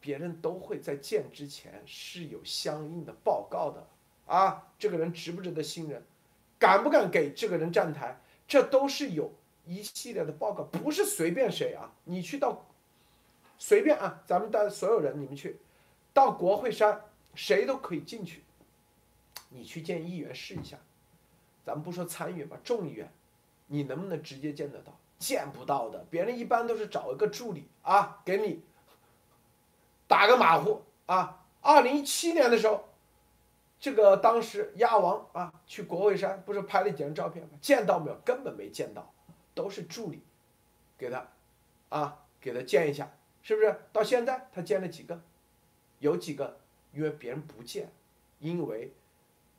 [0.00, 3.86] 别人都会在见之前是有相应的报告的。
[4.26, 6.02] 啊，这个人值不值得信任？
[6.58, 8.20] 敢不敢给这个人站台？
[8.46, 9.32] 这都是有
[9.66, 11.92] 一系列的报告，不是随便谁啊。
[12.04, 12.66] 你去到
[13.58, 15.58] 随便啊，咱们的所有人，你们去
[16.12, 17.04] 到国会山。
[17.34, 18.42] 谁都可以进去，
[19.50, 20.76] 你去见议员试一下，
[21.68, 23.12] 咱们不说参议吧，众议员，
[23.66, 24.98] 你能不能直接见得到？
[25.18, 28.62] 见不到的，别人一般都是找一个助理啊，给你
[30.06, 31.44] 打个马虎啊。
[31.60, 32.88] 二零一七年的时候，
[33.78, 37.50] 这个当时鸭王啊去国会山，不是拍了几张照片吗？
[37.60, 38.16] 见到没有？
[38.24, 39.12] 根本没见到，
[39.54, 40.22] 都是助理
[40.96, 41.28] 给他
[41.90, 43.10] 啊，给他见一下，
[43.42, 43.78] 是不是？
[43.92, 45.20] 到现在他见了几个？
[45.98, 46.56] 有几个？
[46.94, 47.92] 因为别人不见，
[48.38, 48.90] 因为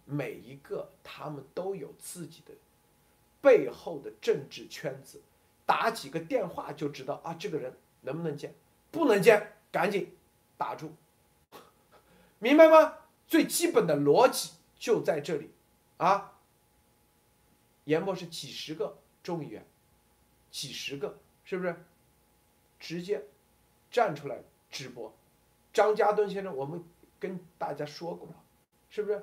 [0.09, 2.53] 每一个他们都有自己的
[3.41, 5.21] 背后的政治圈子，
[5.65, 8.53] 打几个电话就知道啊，这个人能不能见，
[8.91, 10.15] 不能见，赶紧
[10.57, 10.93] 打住，
[12.39, 12.97] 明白吗？
[13.27, 15.51] 最基本的逻辑就在这里
[15.97, 16.33] 啊。
[17.85, 19.65] 严博是几十个众议员，
[20.49, 21.75] 几十个是不是？
[22.79, 23.25] 直接
[23.91, 24.41] 站出来
[24.71, 25.13] 直播，
[25.71, 26.83] 张家墩先生，我们。
[27.21, 28.35] 跟大家说过了，
[28.89, 29.21] 是不是？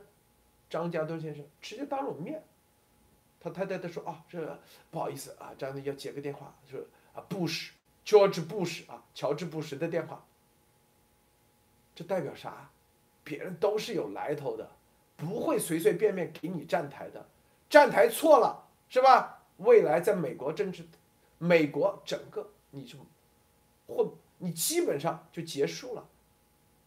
[0.68, 2.44] 张家墩先生直接当着我面，
[3.40, 4.58] 他太太他说啊，这
[4.90, 6.80] 不好意思啊，张的要接个电话，说
[7.14, 7.72] 啊，布什，
[8.04, 10.24] 乔治布什啊，乔治布什的电话。
[11.94, 12.70] 这代表啥？
[13.24, 14.70] 别人都是有来头的，
[15.16, 17.26] 不会随随便便给你站台的，
[17.68, 19.42] 站台错了是吧？
[19.58, 20.86] 未来在美国政治，
[21.38, 22.98] 美国整个你就
[23.86, 26.06] 混，你基本上就结束了。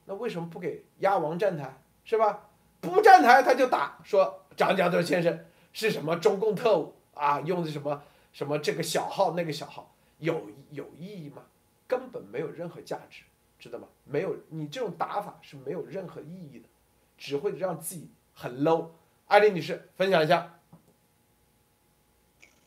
[0.05, 2.48] 那为什么不给鸭王站台是吧？
[2.81, 7.41] 不站台他就打，说张家墩先生是什么中共特务啊？
[7.41, 11.43] 用的什么什么这个小号那个小号有有意义吗？
[11.87, 13.23] 根本没有任何价值，
[13.57, 13.87] 知道吗？
[14.03, 16.69] 没有，你这种打法是没有任何意义的，
[17.17, 18.89] 只会让自己很 low。
[19.27, 20.55] 艾丽女士分享一下。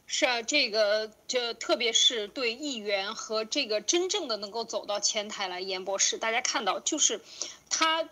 [0.06, 7.22] 是啊，这个就特别是对议员和这个真正的能够走到前台来，严博士，大家看到就是
[7.70, 8.08] 他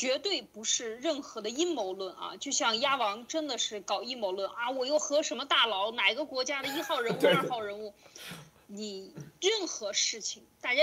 [0.00, 7.92] 绝对不是任何的阴谋论啊，就像鸭王真的是搞阴谋论啊，我又和什么大佬，哪个国家的一号人物、 二号人物，
[8.72, 10.82] 你任何事情，大家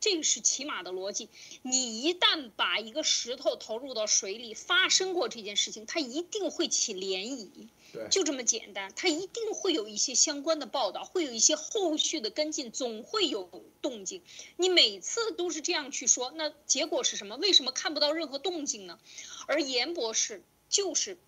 [0.00, 1.28] 这个是起码的逻辑，
[1.62, 7.68] 你一旦把一个石头投入到水里，发生过这件事情，它一定会起涟漪。
[8.08, 8.92] 就这么简单。
[8.96, 13.48] 它一定会有一些相关的报道，会有一些后续的跟进，总会有
[13.80, 14.22] 动静。
[14.56, 17.36] 你每次都是这样去说，那结果是什么？
[17.36, 18.98] 为什么看不到任何动静呢？
[19.46, 21.18] 而严博士就是。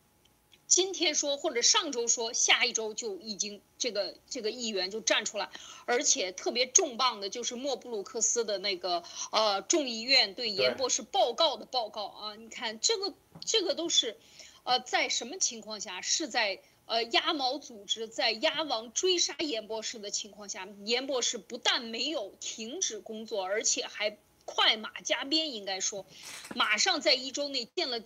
[0.73, 5.51] 今天说或者上周说，下一周就已经这个这个议员就站出来，
[5.85, 13.13] 而且特别重磅的就是莫布鲁克斯的那个呃众议院对严博士报告的报告啊，你看这个
[13.45, 14.17] 这个都是，
[14.63, 16.01] 呃在什么情况下？
[16.01, 24.17] 是在呃鸭毛组织在鸭王追杀严博士的情况下，严博士不但没有停止工作，而且还
[24.47, 26.07] 快马加鞭，应该说，
[26.55, 28.03] 马上在一周内见了。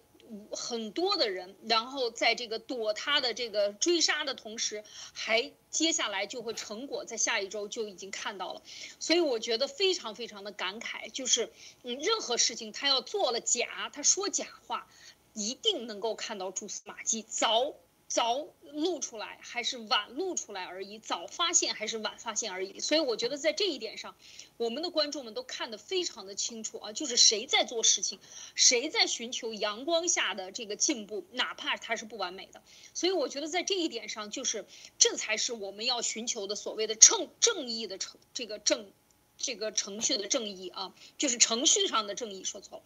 [0.50, 8.62] 很多的人，然后在这个躲他的这个追杀的同时，还接下来就会成果在下一周就已经看到了，
[8.98, 11.52] 所以我觉得非常非常的感慨，就是
[11.82, 14.88] 嗯，任何事情他要做了假，他说假话，
[15.34, 17.74] 一定能够看到蛛丝马迹，早。
[18.08, 22.78] 早露出来还是晚露出来而已，早发现还是晚发现而已。
[22.78, 24.14] 所以我觉得在这一点上，
[24.56, 28.20] 我们的观众们都看得非常的清楚啊，就是谁在做事情，
[28.54, 32.62] 谁在寻求阳光下的这个进步，哪怕它是不完美的。
[32.94, 34.66] 所以我觉得在这一点上，就是
[34.98, 38.92] 这才是我们要寻求的所谓的正正义的程这个正
[39.36, 42.84] 这个程序的正义啊，就是程序上的正义，说错了。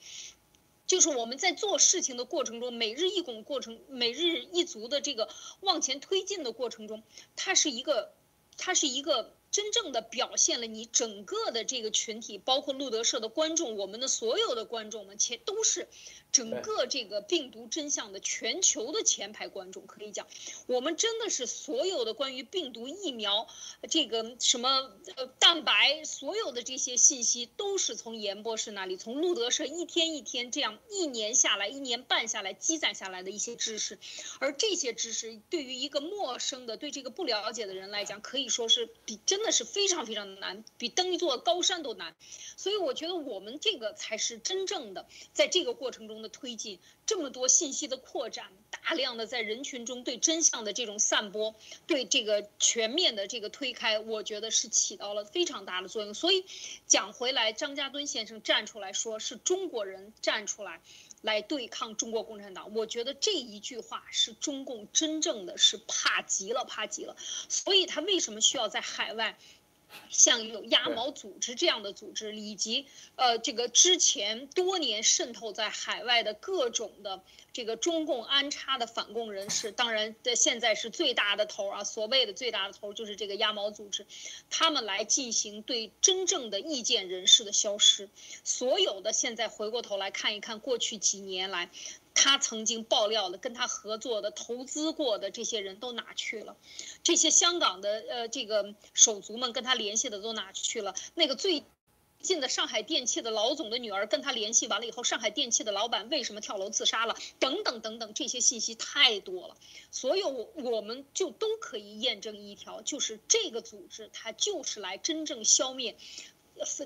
[0.90, 5.28] 就是我们在做事情的过程中，每日一拱过程，每日一足的这个
[5.60, 7.04] 往前推进的过程中，
[7.36, 8.12] 它是一个，
[8.58, 9.36] 它是一个。
[9.52, 15.88] 真正的表现了你整个的这个群体，包括路德社的观众，我们的所有的观众们，且都是
[16.30, 19.84] 整个这个病毒真相的全球的前排观众。
[19.88, 20.28] 可以讲，
[20.68, 23.48] 我们真的是所有的关于病毒疫苗，
[23.90, 33.98] 这个什么呃蛋白，所有的这些信息都是从严博士那里，从路德社一天一天这样一年下来，一年半下来积攒下来的一些知识。
[34.38, 39.40] 而这些知识对于一个陌生的、对这个不了解的人来讲，可以说是比真。
[39.40, 42.14] 真的是非常非常的难，比登一座高山都难，
[42.58, 51.54] 所以我觉得我们这个才是真正的在这个过程中的推进，这么多信息的扩展，大量的在人群中对真相的这种散播，
[51.86, 56.14] 对这个全面的这个推开，我觉得是起到了非常大的作用。
[56.14, 56.44] 所以
[56.86, 60.80] 讲回来，张家敦先生站出来说是中国人站出来。
[61.22, 67.14] 来对抗中国共产党，我觉得这一句话是中共真正的是怕极了，怕极了。
[67.50, 69.38] 所以他为什么需要在海外？
[70.08, 72.86] 像有鸭毛组织这样的组织，以及
[73.16, 77.22] 呃这个之前多年渗透在海外的各种的
[77.52, 84.06] 这个中共安插的反共人士，当然的现在是最大的头啊，所谓的最大的头就是这个鸭毛组织，
[84.48, 88.08] 他们来进行对真正的意见人士的消失，
[88.44, 91.70] 所有的现在回过头来看一看过去几年来。
[92.14, 96.56] 他曾经爆料的、跟他合作的、投资过的这些人都哪去了？
[97.02, 100.94] 这些香港的呃这个手足们跟他联系的都哪去了？
[101.14, 101.64] 那个最
[102.20, 107.16] 近的上海电器的老总的女儿跟他联系完了以后，上海电器的老板为什么跳楼自杀了？
[107.38, 109.56] 等等等等，这些信息太多了，
[109.90, 115.96] 所有我我们就都可以验证一条，就是这个组织它就是来真正消灭。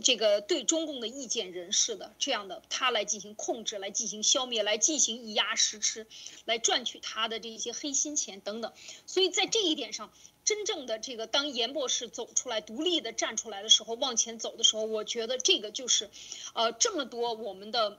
[0.02, 6.06] 这个对中共的意见人士的这样的他来进行控制，来进行消灭，来进行以压实吃，
[6.44, 8.72] 来赚取他的这些黑心钱等等。
[9.06, 10.12] 所以在这一点上，
[10.44, 16.10] 真正的这个当严博士走出来，独立的站出来的时候，往前走的时候，我觉得这个就是，
[16.54, 17.98] 呃，这么多我们的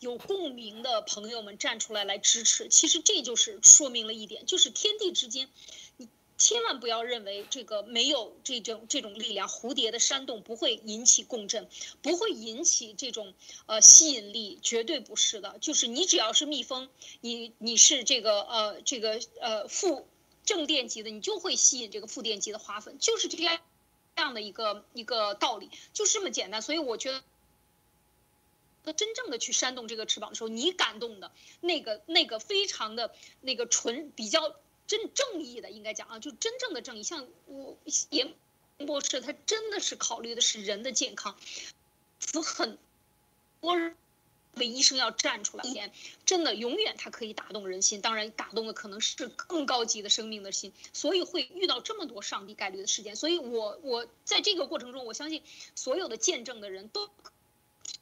[0.00, 5.48] 有共鸣的朋友们站出来来支持，其实这就是说明了一点，就是天地之间。
[6.36, 11.68] 千万不要认为这个没有这种这种力量，蝴蝶的煽动不会引起共振，
[12.02, 13.32] 不会引起这种
[13.66, 15.56] 呃吸引力，绝对不是的。
[15.60, 16.88] 就是你只要是蜜蜂，
[17.20, 20.08] 你你是这个呃这个呃负
[20.44, 23.60] 正电极的，你就会吸引这个负电极的花粉，就是这样
[24.16, 26.60] 这样的一个一个道理，就是这么简单。
[26.60, 27.22] 所以我觉得，
[28.82, 31.30] 那真正的去煽动这个翅膀的时候，你感动的
[31.60, 34.56] 那个那个非常的那个纯比较。
[34.86, 37.76] 真正义的应该讲啊，就真正的正义，像我
[38.10, 38.34] 严
[38.86, 41.36] 博士，他真的是考虑的是人的健康，
[42.20, 42.76] 死很
[43.60, 43.74] 多
[44.56, 45.64] 为医生要站出来，
[46.26, 55.42] 真的永远他可以打动人心，当然打动的可能是更高级的生命的心，所以会遇到这么多上帝概率的事件，所以我我在这个过程中，我相信
[55.74, 57.08] 所有的见证的人都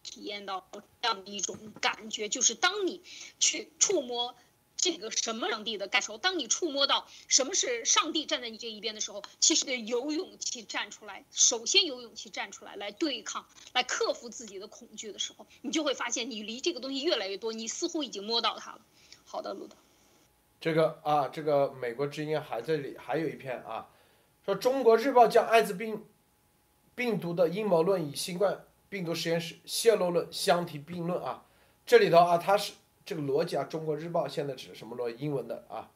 [0.03, 0.67] 体验到
[1.01, 3.03] 这样的一种感觉，就是当你
[3.39, 4.35] 去触摸。
[4.83, 6.19] 这个什么上帝的感受？
[6.19, 11.25] 当你触摸到什么是上帝站在你这一边的时候，其实得有勇气站出来。
[11.31, 18.81] 首先有勇气站出来，来对抗，来克服自己的恐惧的时候，你就会发现你离这个东西越来越多，你似乎已经摸到它了。
[19.25, 19.77] 好的，路德。
[20.61, 23.89] 这个啊，这个美国之音还这里还有一篇啊，
[24.45, 26.05] 说中国日报将艾滋病
[26.97, 31.45] 病毒的阴谋论与新冠病毒实验室泄露论相提并论啊。
[31.87, 32.73] 这里头啊，它是
[33.05, 35.91] 这个逻辑啊，中国日报现在指什么逻英文的啊？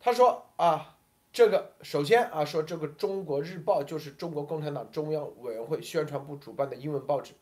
[0.00, 0.96] 他说啊，
[1.32, 7.32] 这个首先啊，说这个中国日报就是中国共产党中央委员会宣传部主办的英文报纸。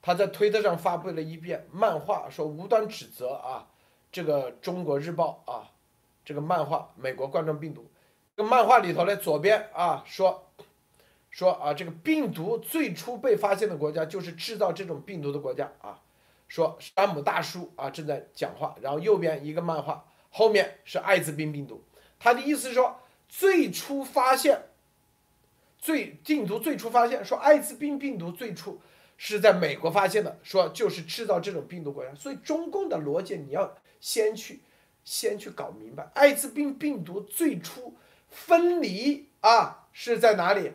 [0.00, 3.68] 他在推特上发布了一遍漫画，说无端指责啊，
[4.12, 5.72] 这个中国日报啊，
[6.24, 7.90] 这个漫画美国冠状病毒。
[8.36, 10.50] 这个漫画里头呢，左边啊说
[11.30, 16.00] 说啊，这个病毒最初被发现的国家就是制造这种病毒的国家啊。
[16.54, 21.82] 说山姆大叔啊正在讲话，然后右边一个漫画，后面是艾滋病病毒。
[22.20, 24.66] 他的意思是说，最初发现，
[25.76, 28.80] 最病毒最初发现，说艾滋病病毒最初。
[29.16, 34.60] 是在美国发现的，说就是制造这种病毒国家，所以中共的逻辑你要先去
[35.04, 37.96] 先去搞明白，艾滋病病毒最初
[38.28, 40.72] 分离啊是在哪里？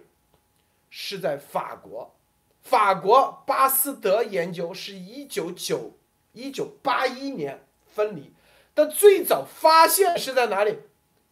[0.89, 2.15] 是在法国，
[2.61, 5.97] 法国巴斯德研究是一九九
[6.33, 8.33] 一九八一年分离，
[8.73, 10.77] 但最早发现是在哪里？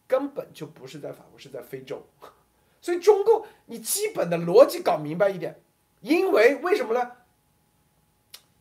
[0.06, 2.06] 根本就不是在法国，是在非洲，
[2.80, 5.60] 所以中共你基本的逻辑搞明白一点。
[6.00, 7.12] 因为为什么呢？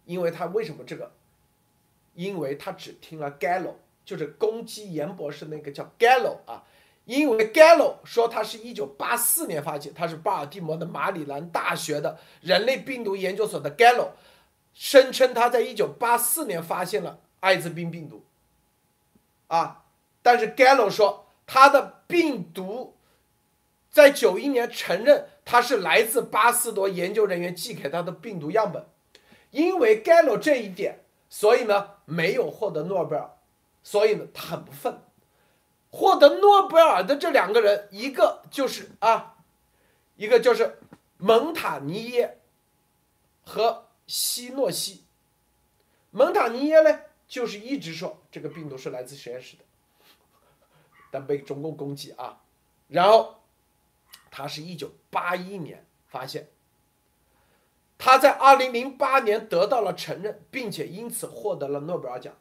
[0.06, 1.14] 因为他为什么这个？
[2.16, 6.66] 因为他只听了 Gallo，就是攻击严博士那个叫 Gallo 啊。
[7.08, 14.10] 因为 Gallo 说他是一九八四年发现，他是巴尔的摩的马里兰大学的人类病毒研究所的 Gallo，
[14.76, 18.24] 声称他在一九八四年发现了艾滋病病毒。
[19.48, 19.86] 啊，
[20.22, 22.94] 但是 Gallo 说他的病毒
[23.90, 25.30] 在九一年承认。
[25.50, 28.86] 他是来自巴斯多研究人员寄给他的病毒样本，
[29.52, 33.30] 因为 Gallo 这一点，所以呢没有获得诺贝尔，
[33.82, 35.07] 所以呢他很不忿。
[35.98, 39.38] 获得诺贝尔的这两个人，一个就是啊，
[40.16, 40.78] 一个就是
[41.18, 42.40] 蒙塔尼耶
[43.44, 45.06] 和西诺西。
[46.12, 49.64] 蒙塔尼耶呢，就是一直说这个病毒是来自实验室的，
[51.10, 52.42] 但被中共攻击啊，
[52.88, 53.34] 然后。
[54.30, 56.50] 他是一九八一年发现，
[57.98, 62.36] 他在二零零八年得到了承认，并且因此获得了诺贝尔奖。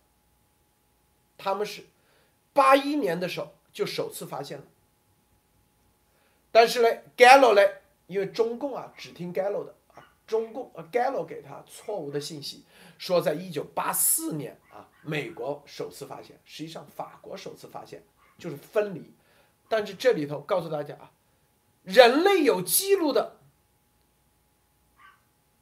[1.39, 1.87] 他们是
[2.57, 4.65] 八一年的时候就首次发现了，
[6.51, 7.61] 但是呢，Gallo 呢，
[8.09, 12.65] 因为中共啊只听 Gallo 的啊，中共啊 Gallo 给他错误的信息，
[12.99, 18.03] 说在一九八四年啊美国首次发现，实际上法国首次发现
[18.39, 19.13] 就是分离，
[19.69, 21.13] 但是这里头告诉大家啊。
[21.85, 23.37] 人类有记录的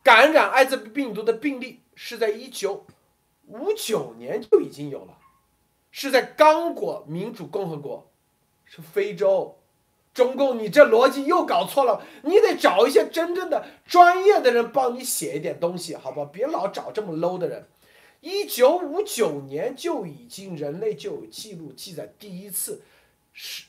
[0.03, 2.87] 感染艾滋病毒的病例是在一九
[3.49, 5.19] 五九年就已经有了，
[5.97, 8.11] 是在刚果民主共和国，
[8.65, 9.57] 是非洲。
[10.13, 16.27] 中共，你这逻辑又搞错了，你得找一些真正的专业的人帮你写一点东西，好不好？
[16.27, 17.69] 别老找这么 low 的人。
[18.21, 22.83] 一九五九年就已经人类就有记录记载，第一次
[23.33, 23.67] 是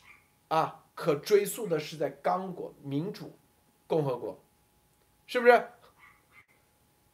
[0.48, 0.82] 啊。
[0.96, 3.34] 可追溯的是在刚果民主
[3.86, 4.40] 共和国，
[5.28, 5.68] 是不是？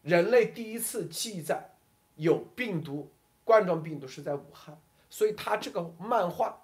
[0.04, 1.74] 人类第一次记载
[2.16, 3.10] 有病毒
[3.44, 4.80] 冠状病毒是在武汉，
[5.12, 6.64] 所以他这个漫画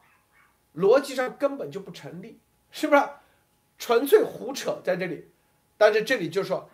[0.76, 2.40] 逻辑上根本就不成立，
[2.72, 3.04] 是不是？
[3.78, 5.28] 纯粹胡扯在这里。
[5.78, 6.68] 但是这里就说，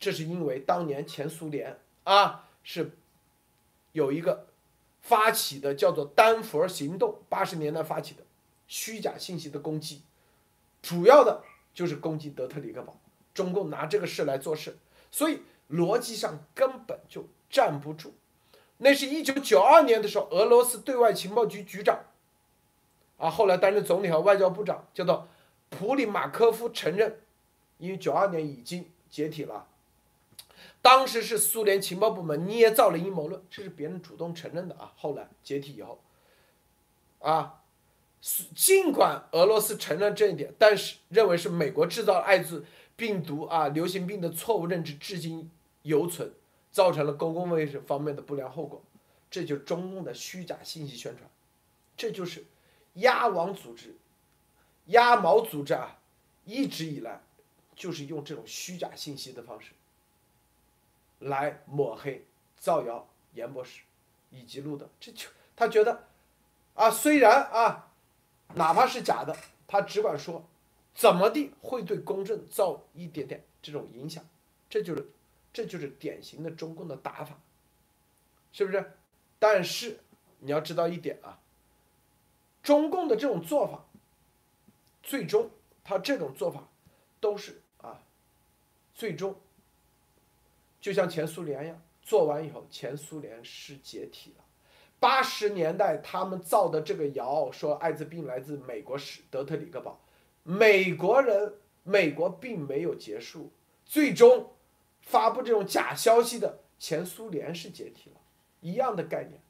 [0.00, 2.96] 这是因为当年前苏联啊是
[3.92, 4.46] 有一个
[5.02, 8.22] 发起的叫做丹佛行动，八十年代发起的。
[8.66, 10.02] 虚假信息的攻击，
[10.80, 11.42] 主要的
[11.74, 12.98] 就是攻击德特里克堡。
[13.34, 14.76] 中共拿这个事来做事，
[15.10, 18.14] 所以逻辑上根本就站不住。
[18.78, 22.00] 那是一九九二年的时候，俄罗斯对外情报局局长，
[23.18, 25.28] 啊，后来担任总理和外交部长，叫做
[25.68, 27.18] 普里马科夫承认，
[27.78, 29.66] 因为九二年已经解体了，
[30.80, 34.92] 当时是苏联情报部门捏造了阴谋论，这是别人主动承认的啊。
[34.96, 36.00] 后来解体以后，
[37.20, 37.54] 啊。
[38.52, 42.64] 尽管俄罗斯承认这一点，但是认为是美国制造艾滋
[42.96, 45.48] 病毒啊流行病的错误认知至今
[45.82, 46.32] 犹存，
[46.70, 48.82] 造成了公共卫生方面的不良后果。
[49.30, 51.28] 这就是中共的虚假信息宣传，
[51.96, 52.44] 这就是
[52.94, 53.96] 鸭王组织、
[54.86, 55.98] 鸭毛组织啊，
[56.44, 57.20] 一直以来
[57.74, 59.72] 就是用这种虚假信息的方式
[61.18, 63.82] 来抹黑、造谣严博士
[64.30, 64.88] 以及路德。
[64.98, 66.04] 这就他觉得
[66.74, 67.84] 啊，虽然啊。
[68.54, 70.42] 哪怕是假的，他只管说，
[70.94, 74.26] 怎么地会对公正造一点点这种影响，
[74.70, 75.06] 这就是，
[75.52, 77.40] 这就是典型的中共的打法，
[78.52, 78.92] 是不是？
[79.38, 79.98] 但是
[80.38, 81.40] 你要知道一点啊，
[82.62, 83.84] 中共的这种做法，
[85.02, 85.50] 最终
[85.82, 86.68] 他这种做法
[87.20, 88.02] 都是啊，
[88.94, 89.34] 最终
[90.80, 94.44] 就像前苏联一样，做完以后前苏联是解体了。
[95.00, 100.00] 八十年代他们造的这个谣说艾滋病来自美国史德特里克堡，
[100.42, 103.52] 美国人美国并没有结束，
[103.84, 104.50] 最终
[105.08, 108.16] 发布这种假消息的前苏联是解体了，
[108.60, 109.40] 一样的概念。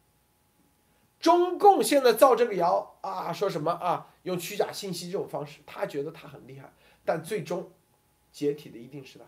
[1.21, 4.15] 中共现在造这个谣啊，说什么啊？
[4.23, 6.73] 用虚假信息这种方式，他觉得他很厉害，
[7.05, 7.73] 但最终
[8.33, 9.25] 解体的一定是他，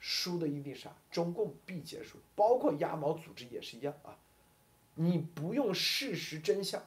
[0.00, 0.90] 输的一定是他？
[1.12, 4.18] 中共必结束，包括鸭毛组织也是一样啊。
[4.96, 6.82] 你不用事实真相，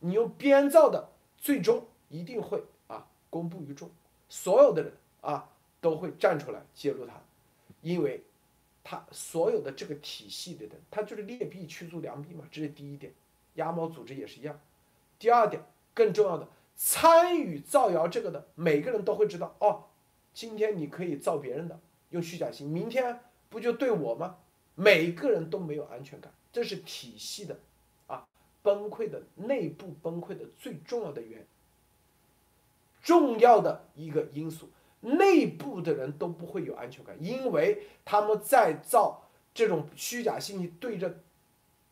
[0.00, 1.08] 你用编造的，
[1.38, 3.90] 最终一定会啊公布于众，
[4.28, 4.92] 所有的人
[5.22, 5.48] 啊
[5.80, 7.14] 都会站出来揭露他，
[7.84, 8.24] 因为。
[8.86, 13.10] 他所有的这个体系的人，他就是劣币驱逐良币嘛，这是第一点。
[13.54, 14.60] 鸭毛组织也是一样。
[15.18, 15.62] 第二点，
[15.94, 19.84] 更重要的，参与造谣这个的每个人都会知道哦，
[20.34, 21.80] 今天你可以造别人的，
[22.10, 24.36] 用虚假信，明天不就对我吗？
[24.74, 27.58] 每个人都没有安全感，这是体系的
[28.06, 28.28] 啊
[28.60, 31.42] 崩溃的内部崩溃的最重要的原
[33.02, 34.68] 重要的一个因素。
[35.04, 41.20] 内部的人都不会有安全感，因为他们在造这种虚假信息对着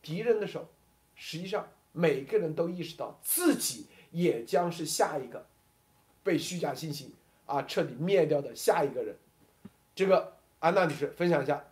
[0.01, 0.67] 敌人的时候，
[1.15, 5.47] 实际上每个人都意识到自己也将是下一个
[6.25, 9.19] 被虚假信息啊彻底灭掉的下一个人。
[9.95, 11.65] 这个安娜女士分享一下。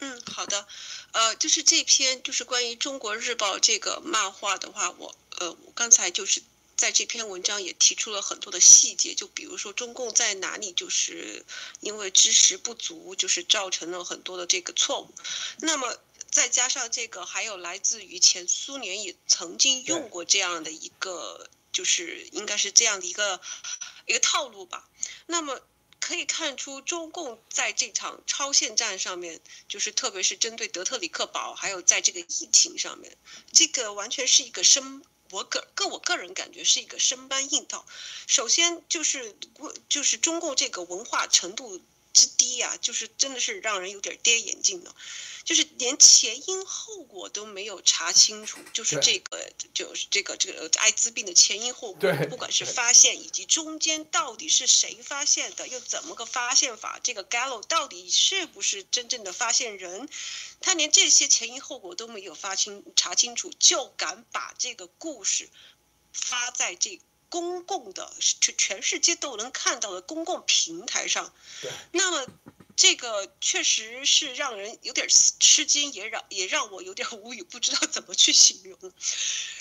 [0.00, 0.64] 嗯，好的，
[1.10, 6.40] 呃，就是这篇就是关于中国日报这个漫画的话，我呃，我刚才就是。
[6.78, 11.44] 在这篇文章也提出了很多的细节，就比如说中共在哪里就是
[11.80, 15.12] 因为知识不足，就是造成了很多的这个错误。
[15.58, 15.98] 那么
[16.30, 23.40] 再加上这个，还有来自于前苏联也曾经用过这样的一个，就是应该是这样的一个
[24.06, 24.88] 一个套路吧。
[25.26, 25.60] 那么
[25.98, 33.16] 可以看出，中共在这场超限战上面，就是特别是针对德特里克堡，还有在这个疫情上面，
[33.52, 35.02] 这个完全是一个生。
[35.30, 37.84] 我个个我个人感觉是一个生搬硬套，
[38.26, 39.36] 首先就是
[39.88, 41.80] 就是中共这个文化程度
[42.12, 44.94] 之低呀，就是真的是让人有点跌眼镜的。
[45.48, 57.00] 就是连前因后果都没有查清楚，就是这个，就是这个这个艾滋病的前因后果，不管是发现以及中间到底是谁发现的，又怎么个发现法？
[57.02, 60.10] 这个 Gallo 到底是不是真正的发现人？
[60.60, 65.48] 他连这些前因后果都没有发清查清楚，就敢把这个故事
[66.12, 71.32] 发在这公共的全全世界都能看到的公共平台上。
[71.92, 72.26] 那么。
[72.80, 78.92] 这个确实是让人有点吃惊，也让也让我有点无语，不知道怎么去形容。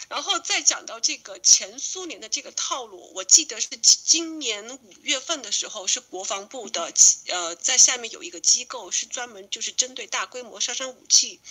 [0.08, 6.94] 然后再讲到这个前苏联的这个套路，我记得是今年五月份的时候，是国防部的
[7.30, 11.42] 呃，在下面有一个机构是专门就是针对大规模杀伤武器。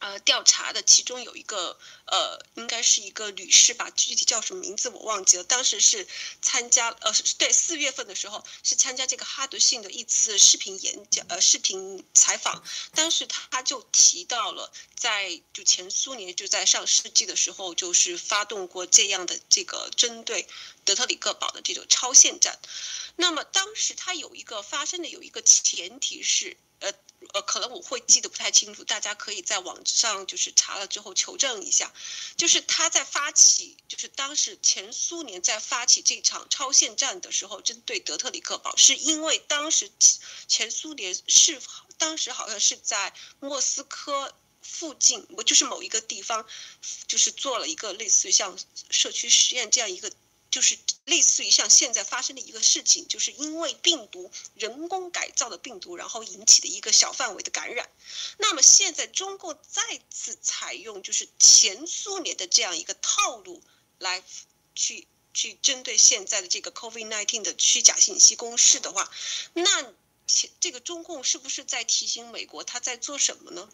[0.00, 1.76] 呃，调查的其中有一个
[2.06, 5.42] 呃，应该是一个女士吧，具体叫什么名字我忘记了。
[5.42, 6.06] 当时是
[6.40, 12.62] 参加呃，对，四月份的时候是参加这个哈德逊的一次视频演讲呃，视频采访。
[12.94, 20.46] 当时他就提到了，在就前苏联就在上世纪的时候，就是发动过这样的这个针对
[20.84, 22.56] 德特里克堡的这种超限战。
[23.16, 26.92] 那么当时他有一个发生的有一个前提是呃。
[27.34, 31.92] 呃，可能我会记得不太清楚，大家可以在网上就是查了之后求证一下。
[32.36, 39.90] 就是他在发起，就是当时前苏联在发起这场超限战的时候，针对德特里克堡，是因为当时
[40.46, 41.60] 前苏联是
[41.96, 46.46] 当时好像是在莫斯科附近，我就是某一个地方，
[47.06, 48.56] 就是做了一个类似于像
[48.90, 50.10] 社区实验这样一个。
[50.50, 57.88] 就是类似于像现在发生的一个事情，就是因为病毒人工改造的病毒，然后引起的一个小范围的感染。
[58.38, 63.62] 那么现在中共再次采用就是前苏联的这样一个套路
[63.98, 64.22] 来
[64.74, 69.10] 去去针对现在的这个 COVID-19 的虚假信息攻势的话，
[69.52, 69.92] 那
[70.26, 73.68] 前这个中共是不是在提醒美国他在做什么呢？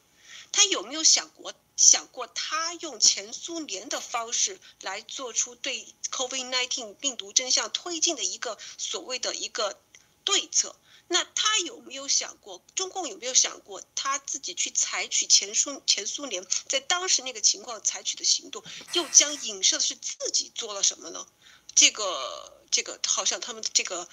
[0.55, 9.81] 他有没有想过想过，他用前苏联的方式来做出对 COVID-19 病毒真相推进的一个所谓的一个
[10.23, 10.77] 对策？
[11.09, 21.27] 那他有没有想过，中共有没有想过，他自己去采取前苏前苏联在当时那个情况采取的行动，又将影射的是自己做了什么呢？
[21.75, 24.09] 这个这个好像他们这个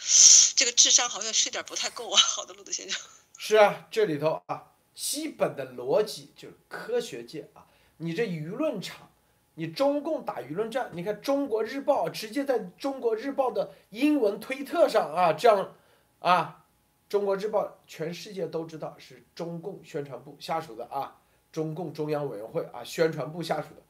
[0.55, 2.19] 这个智商好像是有点不太够啊。
[2.19, 2.99] 好的，路德先生。
[3.37, 4.70] 是啊，这里头啊。
[4.93, 7.67] 基本的逻辑就是科学界啊，
[7.97, 9.09] 你这舆论场，
[9.55, 15.75] 你中共打舆论战，你看《中国日报》直接在中国日报的英文推特上啊，这样
[16.19, 16.65] 啊，
[17.11, 21.21] 《中国日报》全世界都知道是中共宣传部下属的啊，
[21.51, 23.81] 中共中央委员会啊宣传部下属的，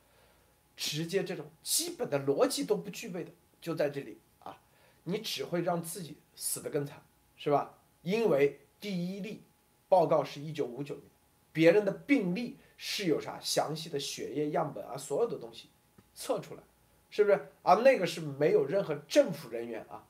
[0.75, 4.61] 直接这种基本的逻辑都不具备的，就在这里啊，
[5.03, 7.01] 你只会让自己死得更惨，
[7.35, 7.77] 是吧？
[8.03, 9.43] 因为第一例
[9.91, 11.03] 报告是一九五九年，
[11.51, 12.57] 别人的病例。
[12.83, 15.69] 是有啥详细的血液样本啊，所有的东西
[16.15, 16.63] 测出来，
[17.11, 17.75] 是不是啊？
[17.75, 20.03] 那个是没有任何政府人员啊，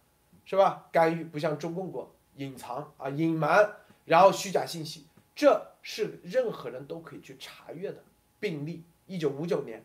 [0.46, 0.88] 是吧？
[0.90, 3.76] 干预不像中共国隐藏啊、隐瞒，
[4.06, 5.06] 然后虚假信息，
[5.36, 8.02] 这是任何人都可以去查阅的
[8.40, 8.86] 病例。
[9.06, 9.84] 一九五九年，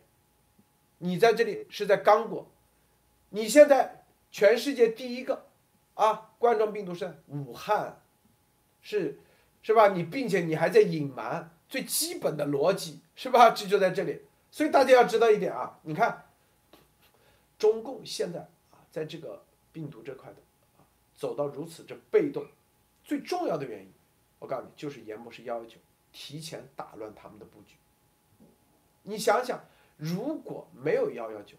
[0.99, 2.49] 你在这里是在刚果，
[3.31, 5.45] 你现在全世界第一个
[5.95, 7.99] 啊冠状病毒是武汉，
[8.81, 9.19] 是
[9.67, 9.89] 是吧？
[9.89, 11.51] 你并且你还在隐瞒。
[11.67, 13.49] 最基本的逻辑是吧？
[13.49, 16.29] 这就在这里，所以大家要知道一点啊，你看，
[17.59, 18.39] 中共现在
[18.71, 19.43] 啊，在这个
[19.73, 20.37] 病毒这块的
[20.77, 22.45] 啊，走到如此这被动，
[23.03, 23.91] 最重要的原因，
[24.39, 25.75] 我告诉你，就是严博士幺幺九
[26.13, 27.75] 提前打乱他们的布局。
[29.03, 29.61] 你想想，
[29.97, 31.57] 如果没有幺幺九，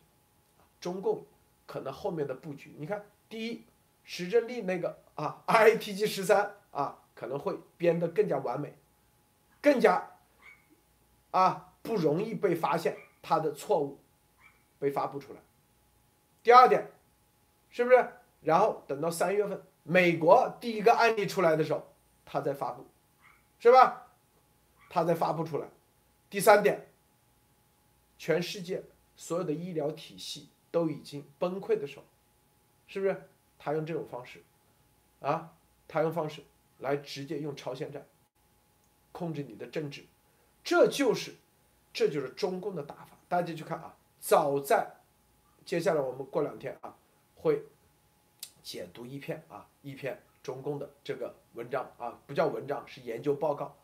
[0.80, 1.26] 中共
[1.66, 3.64] 可能后面的布局，你看，第一，
[4.04, 8.72] 石正丽那个啊，ITG 十三啊，可能会编得更加完美。
[9.60, 10.08] 更加
[11.32, 13.98] 啊不容易被发现他的错误
[14.78, 15.40] 被发布出来。
[16.44, 16.88] 第二点，
[17.70, 18.08] 是不是？
[18.40, 21.84] 然后等到三月份，美国第一个案例出来的时候，
[22.24, 22.86] 他再发布，
[23.58, 24.06] 是吧？
[24.88, 25.66] 他再发布出来。
[26.30, 26.86] 第三点，
[28.16, 28.84] 全世界
[29.16, 32.04] 所有的医疗体系都已经崩溃的时候，
[32.86, 33.28] 是不是？
[33.58, 34.40] 他用这种方式，
[35.20, 35.52] 啊，
[35.88, 36.44] 他用方式
[36.78, 38.06] 来直接用朝鲜战。
[39.10, 40.04] 控制你的政治，
[40.62, 41.34] 这就是，
[41.92, 43.16] 这就是中共的打法。
[43.26, 44.94] 大家去看啊，早在
[45.64, 46.94] 接下来我们过两天啊，
[47.34, 47.64] 会
[48.62, 53.76] 解读一篇啊一篇中共的这个文章啊，不叫文章，是研究报告。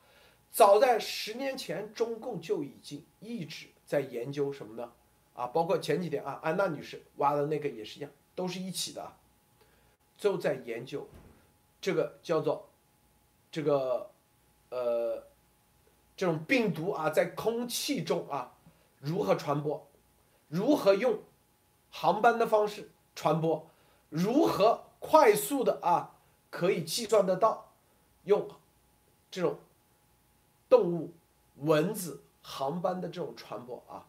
[0.52, 4.92] 早在十年前，中共就已经一直在研究什么呢？
[5.32, 9.16] 啊，包括前几天啊，安娜女士挖的那个也是一样，都是一起的啊，
[10.16, 11.08] 就在研究
[11.80, 12.68] 这个叫做
[13.54, 14.10] 这个。
[14.70, 15.22] 呃，
[16.16, 18.52] 这种病毒啊，在空气中啊，
[18.98, 19.86] 如何传播？
[20.48, 21.20] 如何用
[21.92, 23.70] 航班的方式传播？
[24.08, 26.16] 如何快速的啊，
[26.50, 27.70] 可以计算得到？
[28.24, 28.48] 用
[29.30, 29.60] 这种
[30.68, 31.12] 动物、
[31.58, 34.08] 蚊子、航班的这种传播啊，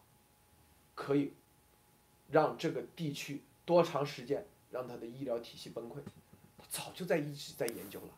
[0.96, 1.32] 可以
[2.28, 5.98] 让这个地区多长时间让它的医疗体系崩溃？
[6.58, 8.08] 他早就在一直在研究了，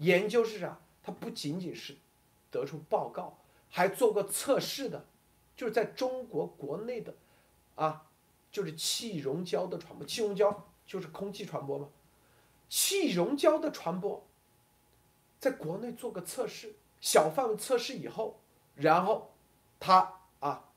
[0.00, 0.78] 研究是啥？
[1.02, 1.96] 它不仅仅是
[2.50, 3.38] 得出报告，
[3.70, 5.06] 还做过测试的，
[5.56, 7.14] 就是在中国国内的，
[7.74, 8.06] 啊，
[8.52, 10.06] 就是气溶胶的传播。
[10.06, 11.88] 气溶胶就是空气传播嘛，
[12.68, 14.26] 气溶胶的传播，
[15.38, 18.40] 在国内做个测试，小范围测试以后，
[18.74, 19.32] 然后
[19.78, 20.68] 他啊，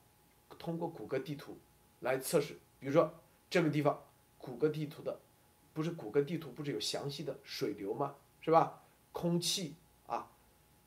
[0.58, 1.58] 通过谷歌地图
[2.00, 3.12] 来测试，比如说
[3.50, 4.02] 这个地方，
[4.38, 5.20] 谷歌地图的，
[5.72, 8.14] 不是谷歌地图不是有详细的水流吗？
[8.40, 8.83] 是吧？
[9.14, 10.28] 空气啊。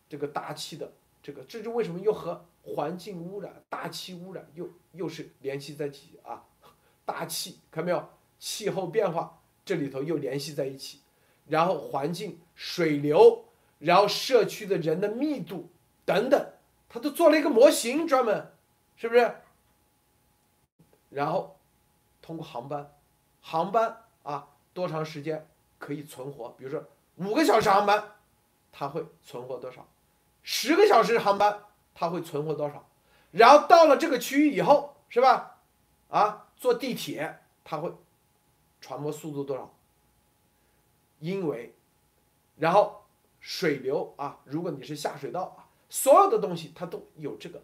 [0.07, 6.45] 这个大气的这个，这就为什么又和环境污染、大气污染又又是联系在一起啊？
[7.03, 8.07] 大气看没有？
[8.39, 10.99] 气候变化这里头又联系在一起，
[11.47, 13.45] 然后环境、水流，
[13.79, 15.71] 然后社区的人的密度
[16.05, 16.53] 等等，
[16.87, 18.53] 他都做了一个模型专门，
[18.95, 19.37] 是不是？
[21.09, 21.57] 然后
[22.21, 22.93] 通过航班，
[23.41, 25.47] 航班啊多长时间
[25.79, 26.49] 可以存活？
[26.57, 26.85] 比如说
[27.15, 28.16] 五个小时航班，
[28.71, 29.87] 它会存活多少？
[30.43, 32.87] 十个小时航班，它会存活多少？
[33.31, 35.59] 然后到了这个区域以后，是吧？
[36.09, 37.93] 啊，坐地铁，它会
[38.79, 39.73] 传播速度多少？
[41.19, 41.73] 因为，
[42.57, 43.05] 然后
[43.39, 47.61] 水流啊，如果你是下水道啊，所有的东西它都有这个，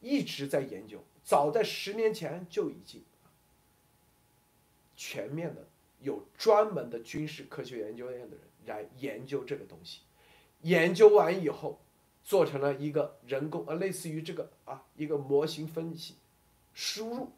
[0.00, 1.02] 一直在研究。
[1.22, 3.04] 早在十年前就已经
[4.94, 5.66] 全面的
[5.98, 10.02] 有专门的军事科学研究院的人来研究这个东西，
[10.62, 11.80] 研究完以后。
[12.28, 16.16] 做成了一个人工，呃，类似于这个啊，一个模型分析，
[16.74, 17.30] 输入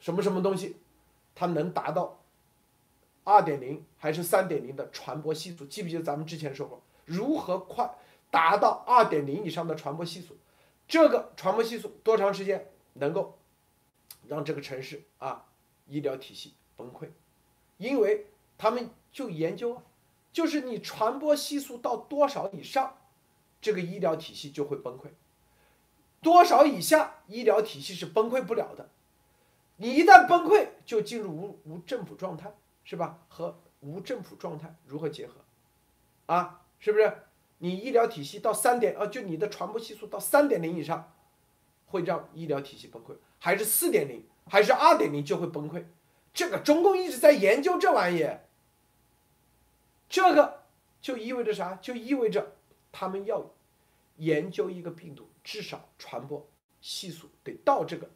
[0.00, 0.74] 什么什么东西，
[1.32, 2.20] 它能达到
[3.22, 5.64] 二点零还是三点零的传播系数？
[5.64, 7.88] 记不记得咱们之前说过，如何快
[8.32, 10.36] 达到二点零以上的传播系数？
[10.88, 13.38] 这个传播系数多长时间能够
[14.26, 15.46] 让这个城市啊
[15.86, 17.08] 医疗体系崩溃？
[17.76, 18.26] 因为
[18.58, 19.80] 他们就研究，
[20.32, 22.96] 就是你传播系数到多少以上。
[23.62, 25.08] 这个医疗体系就会崩溃，
[26.22, 28.88] 多少以下医疗体系是崩溃不了的，
[29.76, 32.54] 你一旦崩溃，就进入无无政府状态，
[32.84, 33.18] 是吧？
[33.28, 35.34] 和无政府状态如何结合？
[36.24, 37.12] 啊，是不是？
[37.58, 41.12] 你医疗体系到三点，呃，就你的传播系数到三点零以上，
[41.84, 45.84] 会让医疗体系崩溃，还是四点零，还是二点零就会崩溃？
[46.32, 48.26] 这个中共一直在研究这玩意，
[50.10, 50.64] 这个
[51.00, 51.76] 就意味着啥？
[51.76, 52.56] 就意味着
[52.92, 53.48] 他们要
[54.16, 56.46] 研究一个病毒，至少传播
[56.82, 58.10] 系数得到这个，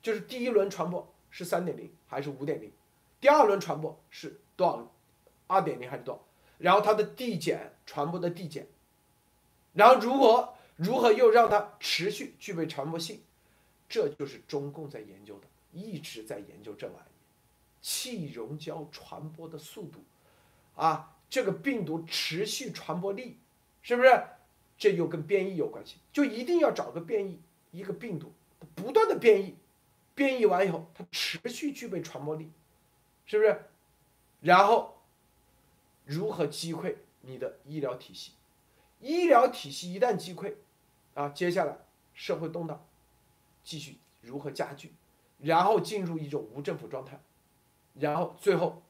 [0.00, 2.72] 就是第一轮传播是三点零还是五点零，
[3.20, 4.92] 第二轮传播是多少？
[5.46, 6.24] 二点零还是多少？
[6.58, 8.66] 然后它的递减传播的递减，
[9.74, 13.20] 然后如何如何又让它持续具备传播性，
[13.88, 17.14] 这就是中共在研究的，一直在研究这玩意，
[17.82, 20.00] 气溶胶传播的速度，
[20.76, 23.38] 啊，这个病毒持续传播力，
[23.82, 24.24] 是不是？
[24.78, 27.40] 这又跟变异有关系，就一定要找个变异，
[27.72, 28.32] 一个病毒
[28.76, 29.56] 不断的变异，
[30.14, 32.52] 变异完以后它持续具备传播力，
[33.24, 33.60] 是不是？
[34.40, 34.92] 然后。
[36.08, 38.30] 如何击溃你的医疗体系？
[39.00, 40.54] 医疗体系一旦击溃，
[41.14, 41.76] 啊，接下来
[42.14, 42.86] 社会动荡
[43.64, 44.94] 继续如何加剧？
[45.40, 47.20] 然后进入一种无政府状态，
[47.94, 48.84] 然后最后，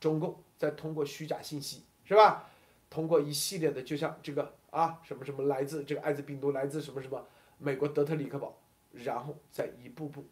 [0.00, 2.48] 中共再通过虚假信息，是吧？
[2.88, 7.26] 通过一系列的，就像这个啊，什么什么来自这个艾滋病毒来自什么什么
[7.58, 8.56] 美国德特里克堡，
[8.92, 10.24] 然后再一步步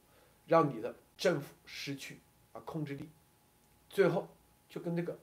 [0.47, 2.21] 让你的政府失去
[2.53, 3.09] 啊控制力，
[3.89, 4.29] 最后
[4.69, 5.19] 就跟这个。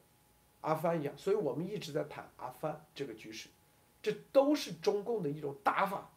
[0.59, 3.47] 阿富汗一样，所以我们一直在谈阿富汗这个局势，
[4.01, 6.09] 这都是中共的一种打法，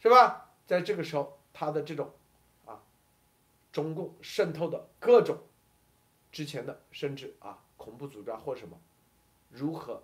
[0.00, 0.50] 是吧？
[0.66, 2.10] 在这个时候，他的这种
[2.66, 2.82] 啊，
[3.70, 5.38] 中共渗透的各种
[6.32, 8.78] 之前的甚至啊恐怖组织啊或什么，
[9.50, 10.02] 如何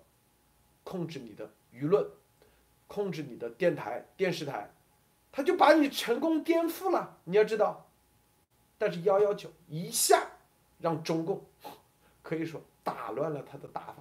[0.83, 2.05] 控制你的舆论，
[2.89, 4.73] 控制你的电台电视台，
[5.31, 7.19] 他就把你成功颠覆了。
[7.23, 7.87] 你要知道，
[8.79, 10.27] 但是幺幺九一下
[10.81, 11.45] 让中共
[12.23, 12.61] 可以说。
[12.85, 13.97] 打乱了他的打法，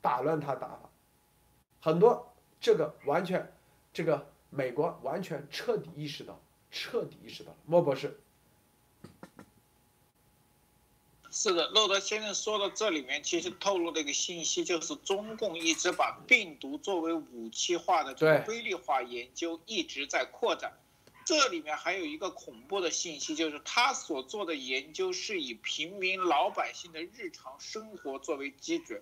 [0.00, 0.90] 打乱他打法，
[1.80, 3.52] 很多这个完全，
[3.92, 6.36] 这个美国完全彻底意识到，
[6.72, 7.56] 彻底意识到了。
[7.64, 8.18] 莫博士，
[11.40, 20.72] 是的，洛德先生说的这里面其实透露的一个信息，就是中共一直把病毒作为武器化的这个规律化研究一直在扩展。
[21.24, 29.00] 这里面还有一个恐怖的信息，就是他所做的研究是以平民老百姓的日常生活作为基准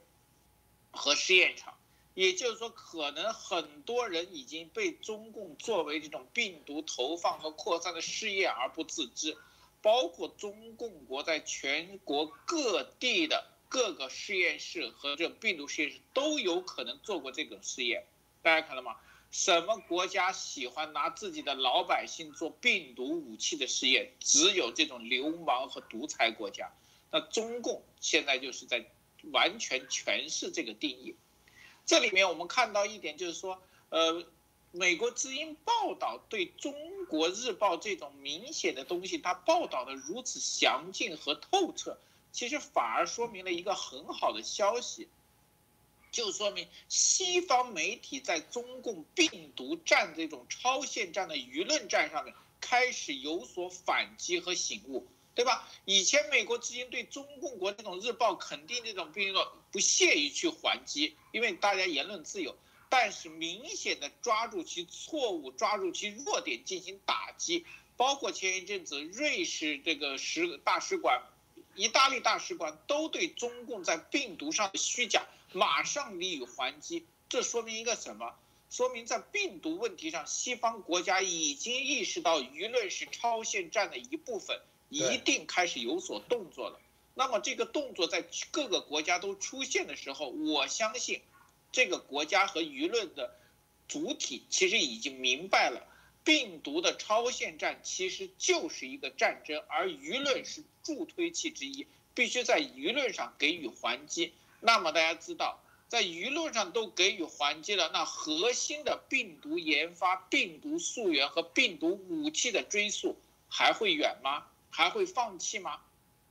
[0.90, 1.72] 和试验场，
[2.12, 9.38] 也就是说，可能很多人已经被中共作为这种病毒投放和扩散的试验而不自知，
[9.86, 18.04] 包括中共国在全国各地的各个实验室和这种病毒实验室都有可能做过这种试验，
[18.42, 18.96] 大家看到吗？
[19.30, 24.10] 什么国家喜欢拿自己的老百姓做病毒武器的试验？
[24.18, 26.72] 只有这种流氓和独裁国家。
[27.12, 28.84] 那中共现在就是在
[29.30, 31.14] 完全诠释这个定义。
[31.84, 34.24] 这里面我们看到一点，就是说，呃，
[34.76, 36.74] 美国之音报道对中
[37.06, 41.98] 国日报这种明显的东西，它报道的如此详尽和透彻，
[42.30, 45.08] 其实反而说明了一个很好的消息。
[46.10, 55.68] 就说明西方媒体在中共病毒战这种超限战的舆论战上面开始有所反击和醒悟，对吧？
[55.84, 59.40] 以前美国之音对中共国这种日报肯定这种病毒
[59.72, 62.54] 不屑于去还击，因为大家言论自由，
[62.88, 67.64] 但是明显的抓住其错误，抓住其弱点进行打击，
[67.96, 71.22] 包括前一阵子瑞士这个使大使馆、
[71.74, 75.26] 意大利大使馆都对中共在病毒上的虚假。
[75.52, 78.34] 马上予以还击，这说明一个什么？
[78.68, 84.60] 说明在病毒问题上，西方国家已经意识到舆论是超限战的一部分，
[84.90, 86.80] 一定开始有所动作了。
[87.14, 91.22] 那么这个动作在各个国家都出现的时候，我相信，
[91.72, 93.36] 这个国家和舆论的
[93.88, 95.86] 主体其实已经明白了，
[96.24, 104.32] 病毒的超限战其实就是一个战争，而舆论是助推器之一，必须在舆论上给予还击。
[104.60, 113.16] 那么大家知道，在舆论上都给予还击了，那核心的病毒研发、病毒溯源和病毒武器的追溯
[113.48, 114.47] 还会远吗？
[114.70, 115.80] 还会放弃吗？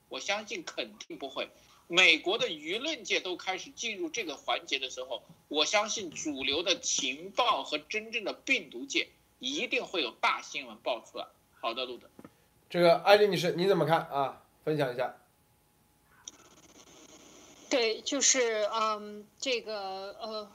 [0.10, 1.50] 我相信肯定不会。
[1.88, 9.08] 美国的舆论界都开始进入这个环节的时候，我相信主流的情报和真正的病毒界
[9.40, 11.28] 一定会有大新闻爆出来。
[11.60, 12.10] 好的，路德，
[12.70, 14.42] 这个艾丽女士你怎么看啊？
[14.64, 15.16] 分享一下。
[17.70, 20.52] 对，就是嗯，这个呃，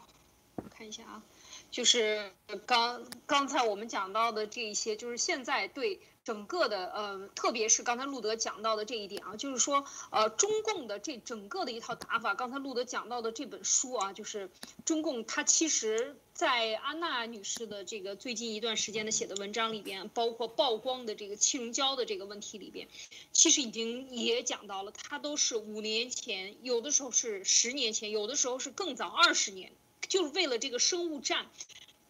[0.71, 1.23] 看一下啊，
[1.71, 2.33] 就是
[2.67, 6.01] 刚刚才我们讲到的这一些，就是现在对。
[6.23, 14.51] 整个的呃，特别是刚才路德讲到的这一点啊，就是说呃，中共的这整个的一套打法，刚才路德讲到的这本书啊，就是
[14.85, 22.87] 中共它其实，在安娜女士的这个最近一段时间的写的文章里边，包括曝光的这个气溶胶的这个问题里边，
[23.33, 29.73] 其实已经也讲到了，它都是五年前，有的时候是十年前，有的时候是更早二十年，
[30.09, 31.47] 就是为了这个生物战。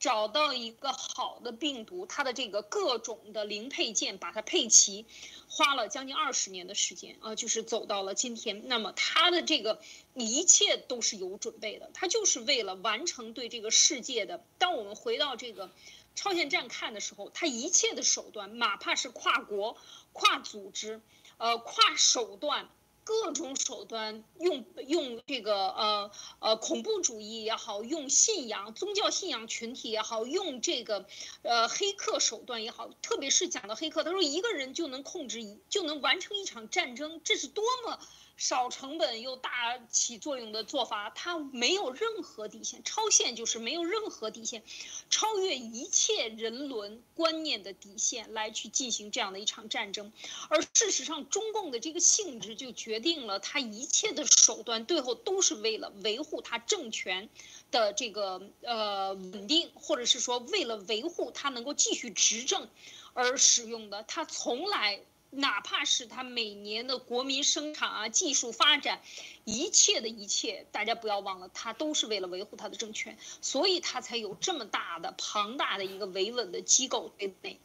[0.01, 5.05] 找到一个好的病毒，它的这个各种的零配件把它配齐，
[5.47, 8.67] 花了将近二十年的时间啊，就是走到了今天。
[8.67, 9.79] 那么它的这个
[10.15, 14.43] 一切都是有准备的，它就是为了完成对这个世界的。
[14.57, 15.71] 当我们回到这个
[16.15, 19.77] 超限站看的时候，它一切的手段，哪怕是跨国、
[20.15, 21.03] 跨组织、
[21.37, 22.71] 呃跨手段。
[23.11, 31.07] 各种手段，用用这个呃呃恐怖主义也好，用信仰宗教信仰群体也好，用这个
[31.43, 37.99] 呃黑客手段也好，特别是讲到黑客，他说一个人就能控制一就能完成一场战争，这是多么。
[38.41, 44.62] 少成本又大起作用的做法，它没有任何底线，超限就是没有任何底线，
[45.11, 50.11] 超越一切人伦观念的底线来去进行这样的一场战争。
[50.49, 57.29] 而事实上，中共的这个性质就决定了他一切的手段，最后都是为了维护他政权
[57.71, 62.71] 的这个呃稳定，或者是说为了维护他能够继续执政
[63.12, 64.03] 而使用的。
[64.05, 65.03] 他从来。
[65.31, 69.01] 哪怕是他每年的国民生产啊、技术发展，
[69.44, 77.61] 一切的一切，大家不要忘了，他都是为了维护他的政权，所以他才有这么大的、庞大的一个维稳的机构对内。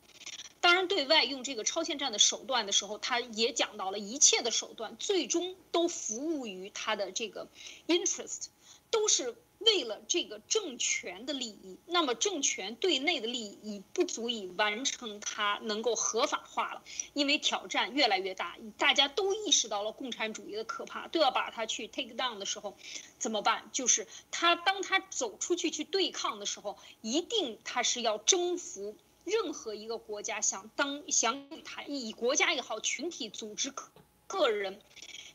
[0.62, 7.48] 当然，对外用这个超限战的手段的时候，他也讲到了一切的手段最终都服务于他的这个
[7.88, 8.48] interest，
[8.92, 9.36] 都是。
[9.66, 16.84] 为了这个政权的利益，那么政权对内的利益已不足以完成它能够合法化了，
[17.14, 22.78] 因为挑战越来越大，大家都意识到了共产主义的可怕，都要把它去 take down 的时候，
[23.18, 23.70] 怎么办？
[23.72, 33.84] 就是他当他走出去去对抗的时候，一定他是要征服任何一个国家想当想与他以国家也好，群体组织个
[34.28, 34.80] 个人。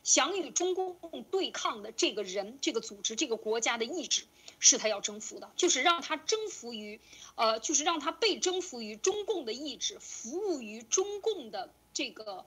[0.03, 4.23] 想与中共对抗的这个人、这个组织、这个国家的意志，
[4.59, 6.99] 是他要征服的，就是让他征服于，
[7.35, 12.45] 呃，就是让他被征服于中共的意志，服务于中共的这个，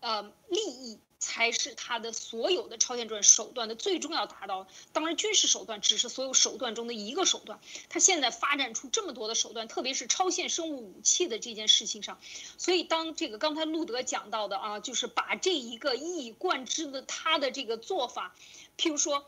[0.00, 0.98] 呃，利益。
[1.18, 4.68] 才是他的所有的超限战手段的最终要达到。
[4.92, 7.58] 当然，军事手段只是所有手段中的一个手段。
[7.88, 12.20] 他现在发展出这么多的手段，特别是超限生物武器的这件事情上。
[12.58, 18.36] 所以，当这个刚才路德讲到的啊，就是把这一个一以贯之的他的这个做法，
[18.76, 19.24] 譬如说，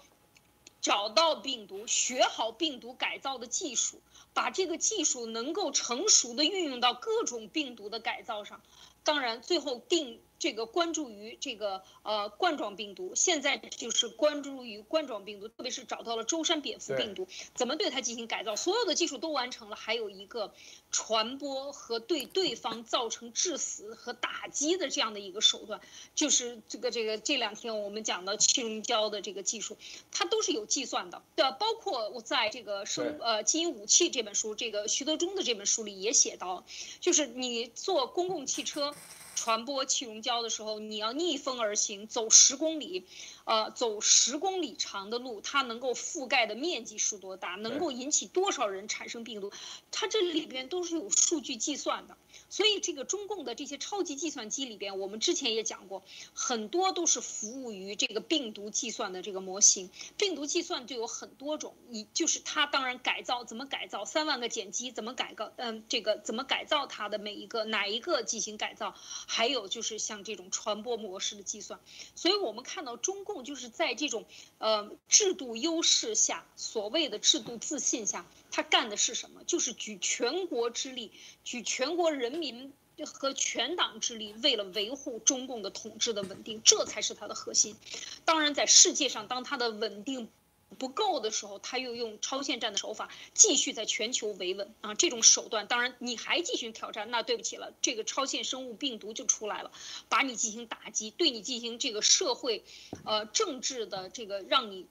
[0.82, 4.02] 找到病毒，学好病毒改造的技术，
[4.34, 8.60] 把这个技术能够成熟的运用到各种病毒的改造上。
[9.04, 10.20] 当然，最后定。
[10.38, 20.52] 这个关注于这个呃冠状病毒，现在就是关注于冠状病毒，特别是找到了舟山蝙蝠病毒，怎么对它进行改造，所有的技术都完成了，还有一个
[20.92, 25.80] 传播和对对方造成致死和打击的这样的一个手段，
[26.14, 29.76] 就是这个这个这两天我们讲的气溶胶的这个技术，
[30.12, 36.64] 它都是有计算的，对，包括我在这个生呃基因武器这本书，这个徐德忠的这本书里也写到，
[37.00, 38.94] 就是你坐公共汽车。
[39.38, 43.04] 传播气溶胶的时候，你要逆风而行，走十公里，
[43.48, 49.50] 呃，走十公里长的路，它能够覆盖的面积是多大，能够引起多少人产生病毒，
[49.90, 52.14] 它这里边都是有数据计算的。
[52.50, 56.02] 所以，这个中共的这些超级计算机里边，我们之前也讲过，
[56.34, 59.90] 很多都是服务于这个病毒计算的这个模型。
[60.18, 68.94] 病毒计算就有很多种，你就是它当然改造怎么改造，三万个碱基怎么改造，嗯，这个怎么改造它的每一个哪一个进行改造，
[69.26, 71.80] 还有就是像这种传播模式的计算。
[72.14, 74.24] 所以我们看到中共就是在这种
[74.58, 78.26] 呃制度优势下，所谓的制度自信下。
[78.50, 79.42] 他干的是什么？
[79.44, 81.12] 就是举全国之力，
[81.44, 82.72] 举全国人民
[83.04, 87.76] 和全党之力，为了维护中共的统治的稳定，这才是他的核心。
[88.24, 90.28] 当然，在世界上，当他的稳定
[90.76, 94.94] 不够的时候，他又用超限战的手法继续在全球维稳啊！
[94.94, 99.72] 这种手段，当然你还继续挑战，那对不起了，这个超限生物病毒就出来了，
[100.08, 102.64] 把你进行打击，对你进行这个社会，
[103.04, 104.86] 呃，政治的这个让你。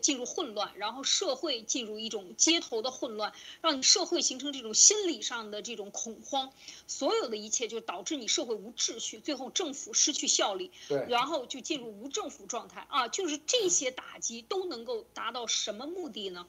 [0.00, 6.52] 进入混乱，然后社会进入一种街头的混乱，让你社会形成这种心理上的这种恐慌，
[6.86, 10.70] 所有的一切就导致你社会无秩序，最后政府失去效力，
[11.08, 13.08] 然后就进入无政府状态啊！
[13.08, 16.46] 就是这些打击都能够达到什么目的呢？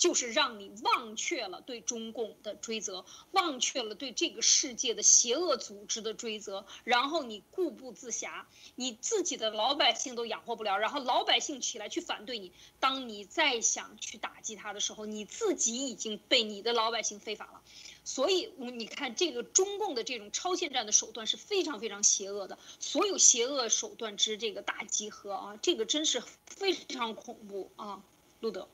[0.00, 8.44] 就是让你忘却了对中共的追责，忘却了对这个世界的邪恶组织的追责，然后你固步自暇，
[8.76, 12.50] 你自己的老百姓都养活不了，然后老百姓起来去反对你，
[12.80, 17.60] 当你再想去打击他的时候，你自己已经被你的老百姓非法了。
[18.02, 28.02] 所以，你看这个中共的这种超限战的手段是非常非常邪恶的，所有邪恶手段之这个大集合啊，这个真是非常恐怖啊，
[28.40, 28.66] 路德。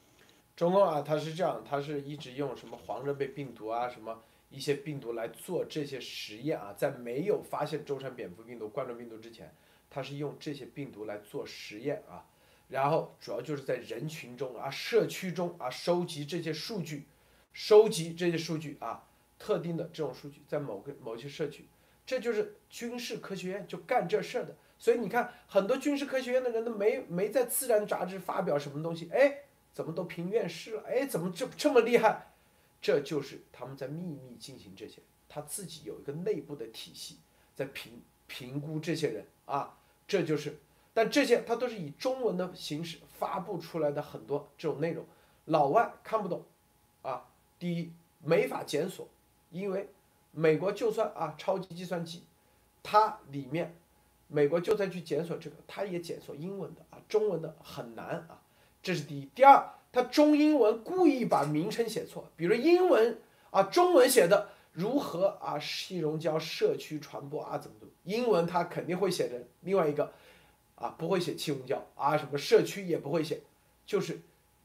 [0.57, 9.55] 中共啊，它是这样，它是一直用什么黄热病病毒啊，什么一些病毒来做这些实验啊，在没有发现舟山蝙蝠病毒、冠状病毒之前，
[9.91, 12.25] 它是用这些病毒来做实验啊，
[12.69, 17.07] 然后主要就是在人群中啊、社区中啊收集这些数据，
[17.53, 19.05] 收集这些数据啊。
[19.39, 21.69] 特定的这种数据在某个某些社区，
[22.07, 24.57] 这就是军事科学院就干这事儿的。
[24.79, 29.41] 所以你看，很多军事科学院的人都没没在《自然》杂志发表什么东西，哎，
[29.77, 30.85] 怎么都评院士了？
[30.87, 32.33] 哎，怎么这这么厉害？
[32.81, 37.19] 这就是他们在秘密进行这些，他自己有一个内部的体系
[37.55, 39.77] 在评评估这些人啊。
[40.09, 40.57] 这就是，
[40.95, 45.05] 但这些他都是以中文的形式发布出来的很多这种内容，
[45.45, 46.43] 老外看不懂
[47.03, 47.29] 啊。
[47.59, 47.93] 第一，
[48.25, 49.07] 没法检索。
[49.51, 49.91] 因为
[50.31, 52.23] 美国就算啊，超级计算机，
[52.83, 53.77] 它里面，
[54.27, 58.41] 美国就算去检索这个，它也检索英文的啊，中文的很难啊，
[58.87, 59.29] 这是第一。
[59.35, 63.19] 第二，它中英文故意把名称写错，比如英文
[63.51, 67.89] 啊，中文写的如何啊，气溶胶社区传播啊，怎么读？
[68.05, 70.13] 英文它肯定会写成另外一个，
[70.77, 73.41] 啊，不会写气溶胶啊，什么社区也不会写，
[73.85, 74.21] 就是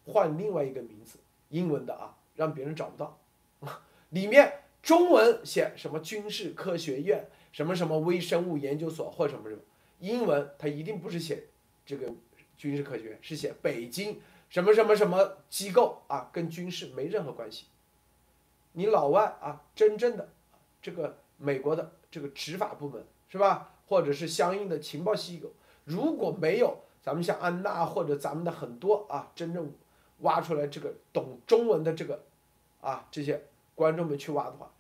[0.06, 1.18] 换另外一个名字，
[1.49, 3.18] 英文的啊，让别人找不到，
[4.10, 4.53] 里面。
[4.84, 9.61] 中文写什么军事科学院，什么什么微生物研究所或什么什么，
[9.99, 11.43] 英文它一定不是写
[11.85, 12.11] 这个
[12.62, 17.66] 军事科学院，是写北京什么什么什么机构啊，跟军事没任何关系。
[18.74, 20.30] 你老外啊，真正的
[20.80, 25.52] 这个美国的这个执法部门是吧，或者是相应的情报机构，
[25.86, 29.74] 如果没有咱们像安娜或者咱们的很多啊，真正
[30.20, 32.22] 挖出来这个懂中文的这个
[32.80, 33.44] 啊这些。
[33.74, 34.72] 观众们去挖的话，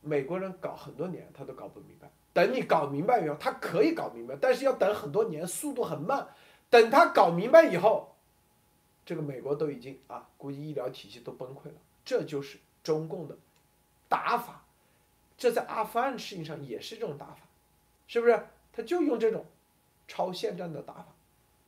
[0.00, 2.10] 美国人搞很多年他都搞不明白。
[2.32, 6.26] 等你搞明白以后，他可以搞明白，但是要等很多年，速度很慢。
[6.70, 8.14] 等他搞明白以后，
[9.04, 11.74] 这个美国都已经啊，估计医疗体系都崩溃了。
[12.04, 13.36] 这就是中共的
[14.08, 14.64] 打法，
[15.36, 17.40] 这在阿富汗事情上也是这种打法，
[18.06, 18.46] 是不是？
[18.72, 19.44] 他就用这种
[20.06, 21.06] 超限战的打法，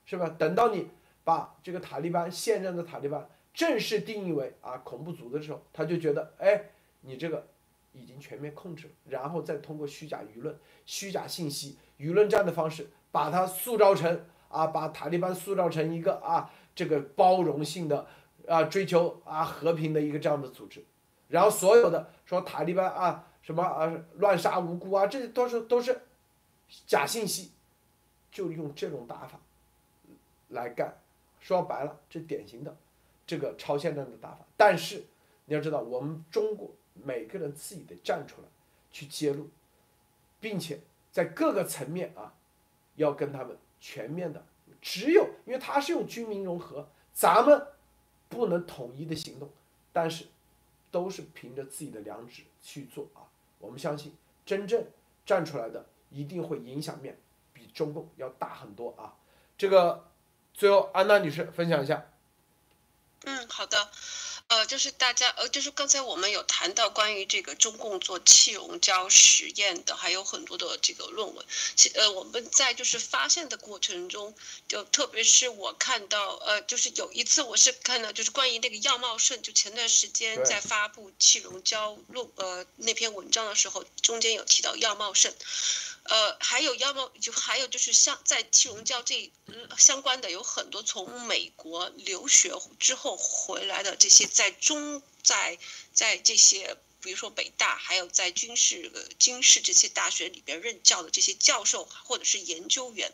[0.04, 0.34] 是吧？
[0.38, 0.88] 等到你
[1.24, 3.28] 把这个塔利班现任的塔利班。
[3.52, 6.70] 正式定义为啊恐怖组的时候，他就觉得哎，
[7.00, 7.48] 你这个
[7.92, 10.56] 已经全面控制了，然后再通过虚假舆论、
[10.86, 18.06] 虚假信息、舆论战的方式，把它塑造成啊，把塔利班塑造成一个啊这个包容性的
[18.46, 20.84] 啊追求啊和平的一个这样的组织，
[21.28, 26.02] 然后所有的说塔利班啊什么啊乱杀无辜啊，这些都是都是
[26.86, 27.52] 假信息，
[28.30, 29.40] 就用这种打法
[30.48, 31.00] 来干，
[31.40, 32.76] 说白了，这典型的。
[33.26, 35.04] 这个超限战的打法，但是
[35.44, 38.48] 你要知道，我们中国每个人自己得站出来
[38.90, 39.48] 去揭露，
[40.40, 40.80] 并且
[41.12, 42.34] 在各个层面啊，
[42.96, 44.44] 要跟他们全面的，
[44.80, 47.66] 只有因为他是用军民融合，咱们
[48.28, 49.50] 不能统一的行动，
[49.92, 50.26] 但是
[50.90, 53.26] 都是凭着自己的良知去做啊。
[53.58, 54.84] 我们相信，真正
[55.24, 57.18] 站出来的一定会影响面
[57.52, 59.16] 比中共要大很多啊。
[59.56, 60.08] 这个
[60.52, 62.06] 最后，安娜女士分享一下。
[63.24, 63.76] 嗯，好的，
[64.50, 71.46] 呃，就是大家，呃，就是刚才我们有谈到关于这个中共做气溶胶实验的，还有很多的这个论文。
[71.76, 74.34] 其呃，我们在就是发现的过程中，
[74.66, 85.32] 就特别是我看到，呃，就是有一次我是看到，就是关于那个药茂盛，就前段时间在发布气溶胶论呃那篇文章的时候，中间有提到药茂盛。
[86.04, 89.30] 呃，还有要么就还有就是像在气溶胶这
[89.78, 95.58] 相关的有很多从美国留学之后回来的这些在中在
[95.92, 103.12] 在这些比如说北大还有在军事军事这些大学里边任教的这些教授或者是研究员，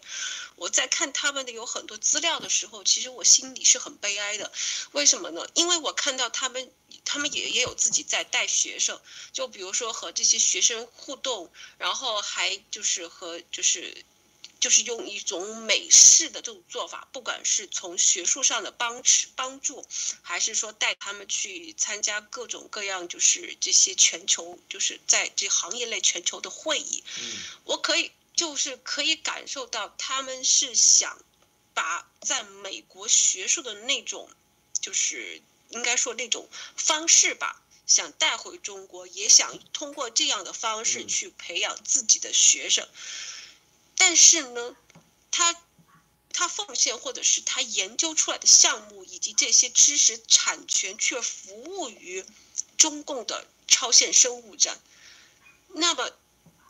[0.57, 4.51] 我在看他们的有很多资料的时候，其实我心里是很悲哀的。
[4.93, 5.47] 为什么呢？
[5.55, 6.73] 因为我看到他们。
[7.07, 9.01] 他们也也有自己在带学生，
[9.33, 14.05] 就比如说和这些学生互动，然后还就是和就是，
[14.59, 19.87] 就是用一种美式的这种做法，不管是从学术上的帮持帮助，
[20.21, 27.05] 还是说带他们去参加各种各样就是这些全球就是在这行业内全球的会议，
[27.63, 31.17] 我可以就是可以感受到他们是想
[31.73, 34.29] 把在美国学术的那种
[34.81, 35.41] 就是。
[35.71, 42.89] 应该说那种方式吧，想带回中国，也想通过这样的方式去培养自己的学生。
[43.97, 44.77] 但是呢，
[45.31, 45.57] 他
[46.33, 52.25] 他奉献或者是他研究出来的项目以及这些知识产权却服务于
[52.77, 54.81] 中共的超限生物战，
[55.69, 56.11] 那么。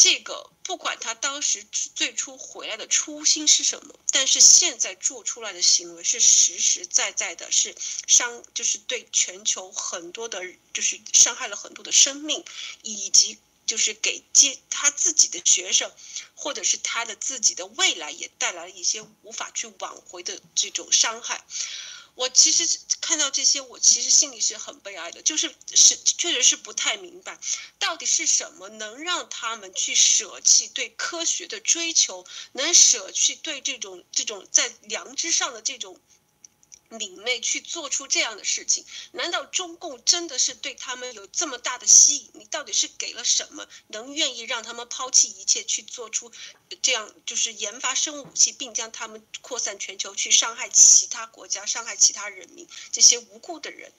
[0.09, 1.66] 这个不管他当时
[1.97, 7.74] 最初回来的初心是什么，但是现在做出来的行为是实实在在的，是
[8.07, 10.41] 伤，就是对全球很多的，
[10.73, 12.45] 就是伤害了很多的生命，
[12.83, 15.91] 以及就是给接他自己的学生，
[16.37, 21.45] 或者是他的自己的未来也带来了一些无法去挽回的这种伤害。
[22.17, 22.67] 我其实
[23.01, 27.39] 看到这些，我其实心里是很悲哀的，就是是确实是不太明白，
[27.79, 36.01] 到底是什么能让他们去舍弃对科学的追求，能舍弃对这种这种在良知上的这种。
[36.91, 42.31] 敏锐去做出这样的事情，难道中共真的是对他们有这么大的吸引？
[42.35, 46.31] 你到底是给了什么，能愿意让他们抛弃一切去做出
[46.83, 53.93] 这样，就是研发生物武器，并将他们扩散全球，去伤害其他国家、伤害其他人民这些无辜的人？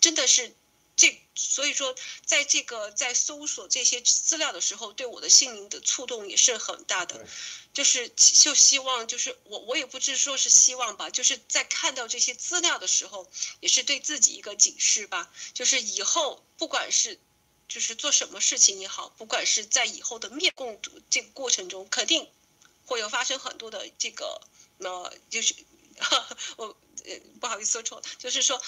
[0.00, 0.54] 真的是。
[0.96, 1.94] 这所以说，
[2.26, 7.26] 在这个在搜索这些资料的时候，对我的心灵的触动也是很大的，
[7.72, 13.30] 就是就希望就是我我也不知说是希望吧，就是在看到这些资料的时候，
[13.60, 17.18] 也是对自己一个警示吧，就是以后不管是
[17.68, 22.28] 就是做什么事情也好，不管是在以后的灭共这个过程中，肯定
[22.86, 24.40] 会有发生很多的这个
[24.78, 25.54] 呃，就是
[26.56, 28.60] 我呃不好意思说错了，就是说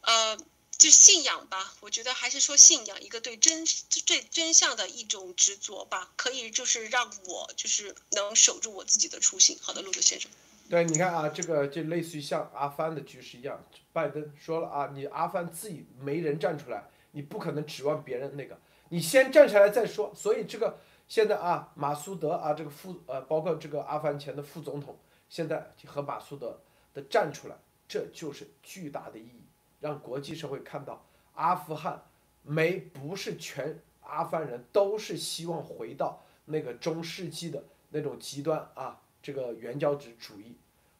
[0.00, 0.38] 呃。
[0.80, 3.66] 就信仰吧，我觉得还是说信仰，一个对真
[4.06, 9.58] 对真相的一种执着吧，可以就是让我就是能守住我自己的初心。
[9.60, 10.30] 好的，路德先生。
[10.70, 13.62] 对，你看啊，这个就类似于像阿富汗的局势一样，
[13.92, 18.58] 拜登说了啊，你阿富汗自己没人站出来，你不可能指望别人那个，
[18.88, 20.10] 你先站起来再说。
[20.16, 24.98] 所以这个现在啊，马苏德啊，这个副呃，包括这个阿富汗前的副总统，
[25.28, 26.58] 现在和马苏德
[26.94, 29.39] 的站出来，这就是巨大的意义。
[29.80, 31.04] 让国际社会看到，
[31.34, 32.02] 阿富汗
[32.42, 40.54] 没不是全阿富汗人都是希望回到那个中世纪的那种极端啊，这个原教旨主义，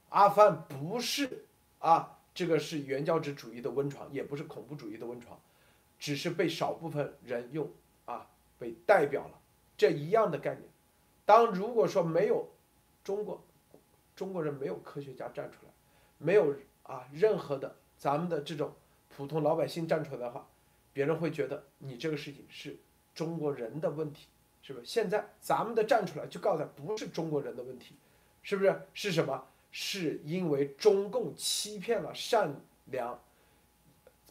[0.09, 1.45] 阿富汗不是
[1.79, 5.39] 啊，这个是原教旨主义的温床，也不是恐怖主义的温床，
[5.99, 7.71] 只是被少部分人用
[8.07, 8.27] 啊
[8.59, 9.39] 被代表了
[9.77, 10.69] 这一样的概念。
[11.27, 12.49] 当如果说没有
[13.05, 13.45] 中国
[14.17, 15.73] 中国人没有科学家站出来，
[16.19, 17.77] 没有啊任何的。
[18.01, 18.73] 咱们的这种
[19.15, 20.49] 普通老百姓站出来的话，
[20.91, 22.79] 别人会觉得你这个事情是
[23.15, 24.29] 中国人的问题，
[24.63, 24.87] 是不是？
[24.87, 27.95] 现在咱们的站出来就告诉他，不是中国人的问题，
[28.43, 28.83] 是不是？
[28.95, 29.45] 是什么？
[29.71, 33.21] 是因为中共欺骗了善良，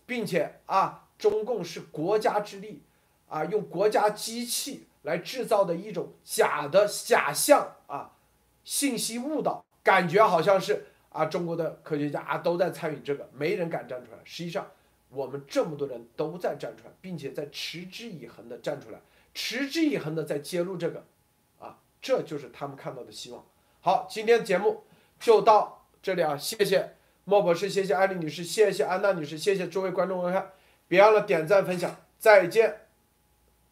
[0.07, 2.81] 并且啊，中共是国家之力
[3.27, 8.15] 啊，用国家机器来制造的一种假的假象啊，
[8.63, 10.87] 信息误导，感觉好像是。
[11.09, 14.19] 啊，中国的科学家啊都在参与这个，没人敢站出来。
[14.23, 14.69] 实际上，
[15.09, 18.99] 我们这么多人都在站出来，并且在持之以恒的站出来，
[19.33, 21.03] 持之以恒的在揭露这个，
[21.59, 23.43] 啊，这就是他们看到的希望。
[23.81, 24.83] 好，今天节目
[25.19, 26.95] 就到这里啊，谢谢
[27.25, 30.51] 莫博士，谢谢艾丽女士，谢谢安娜女士，谢谢诸位观众观看，
[30.87, 32.88] 别忘了点赞分享，再见。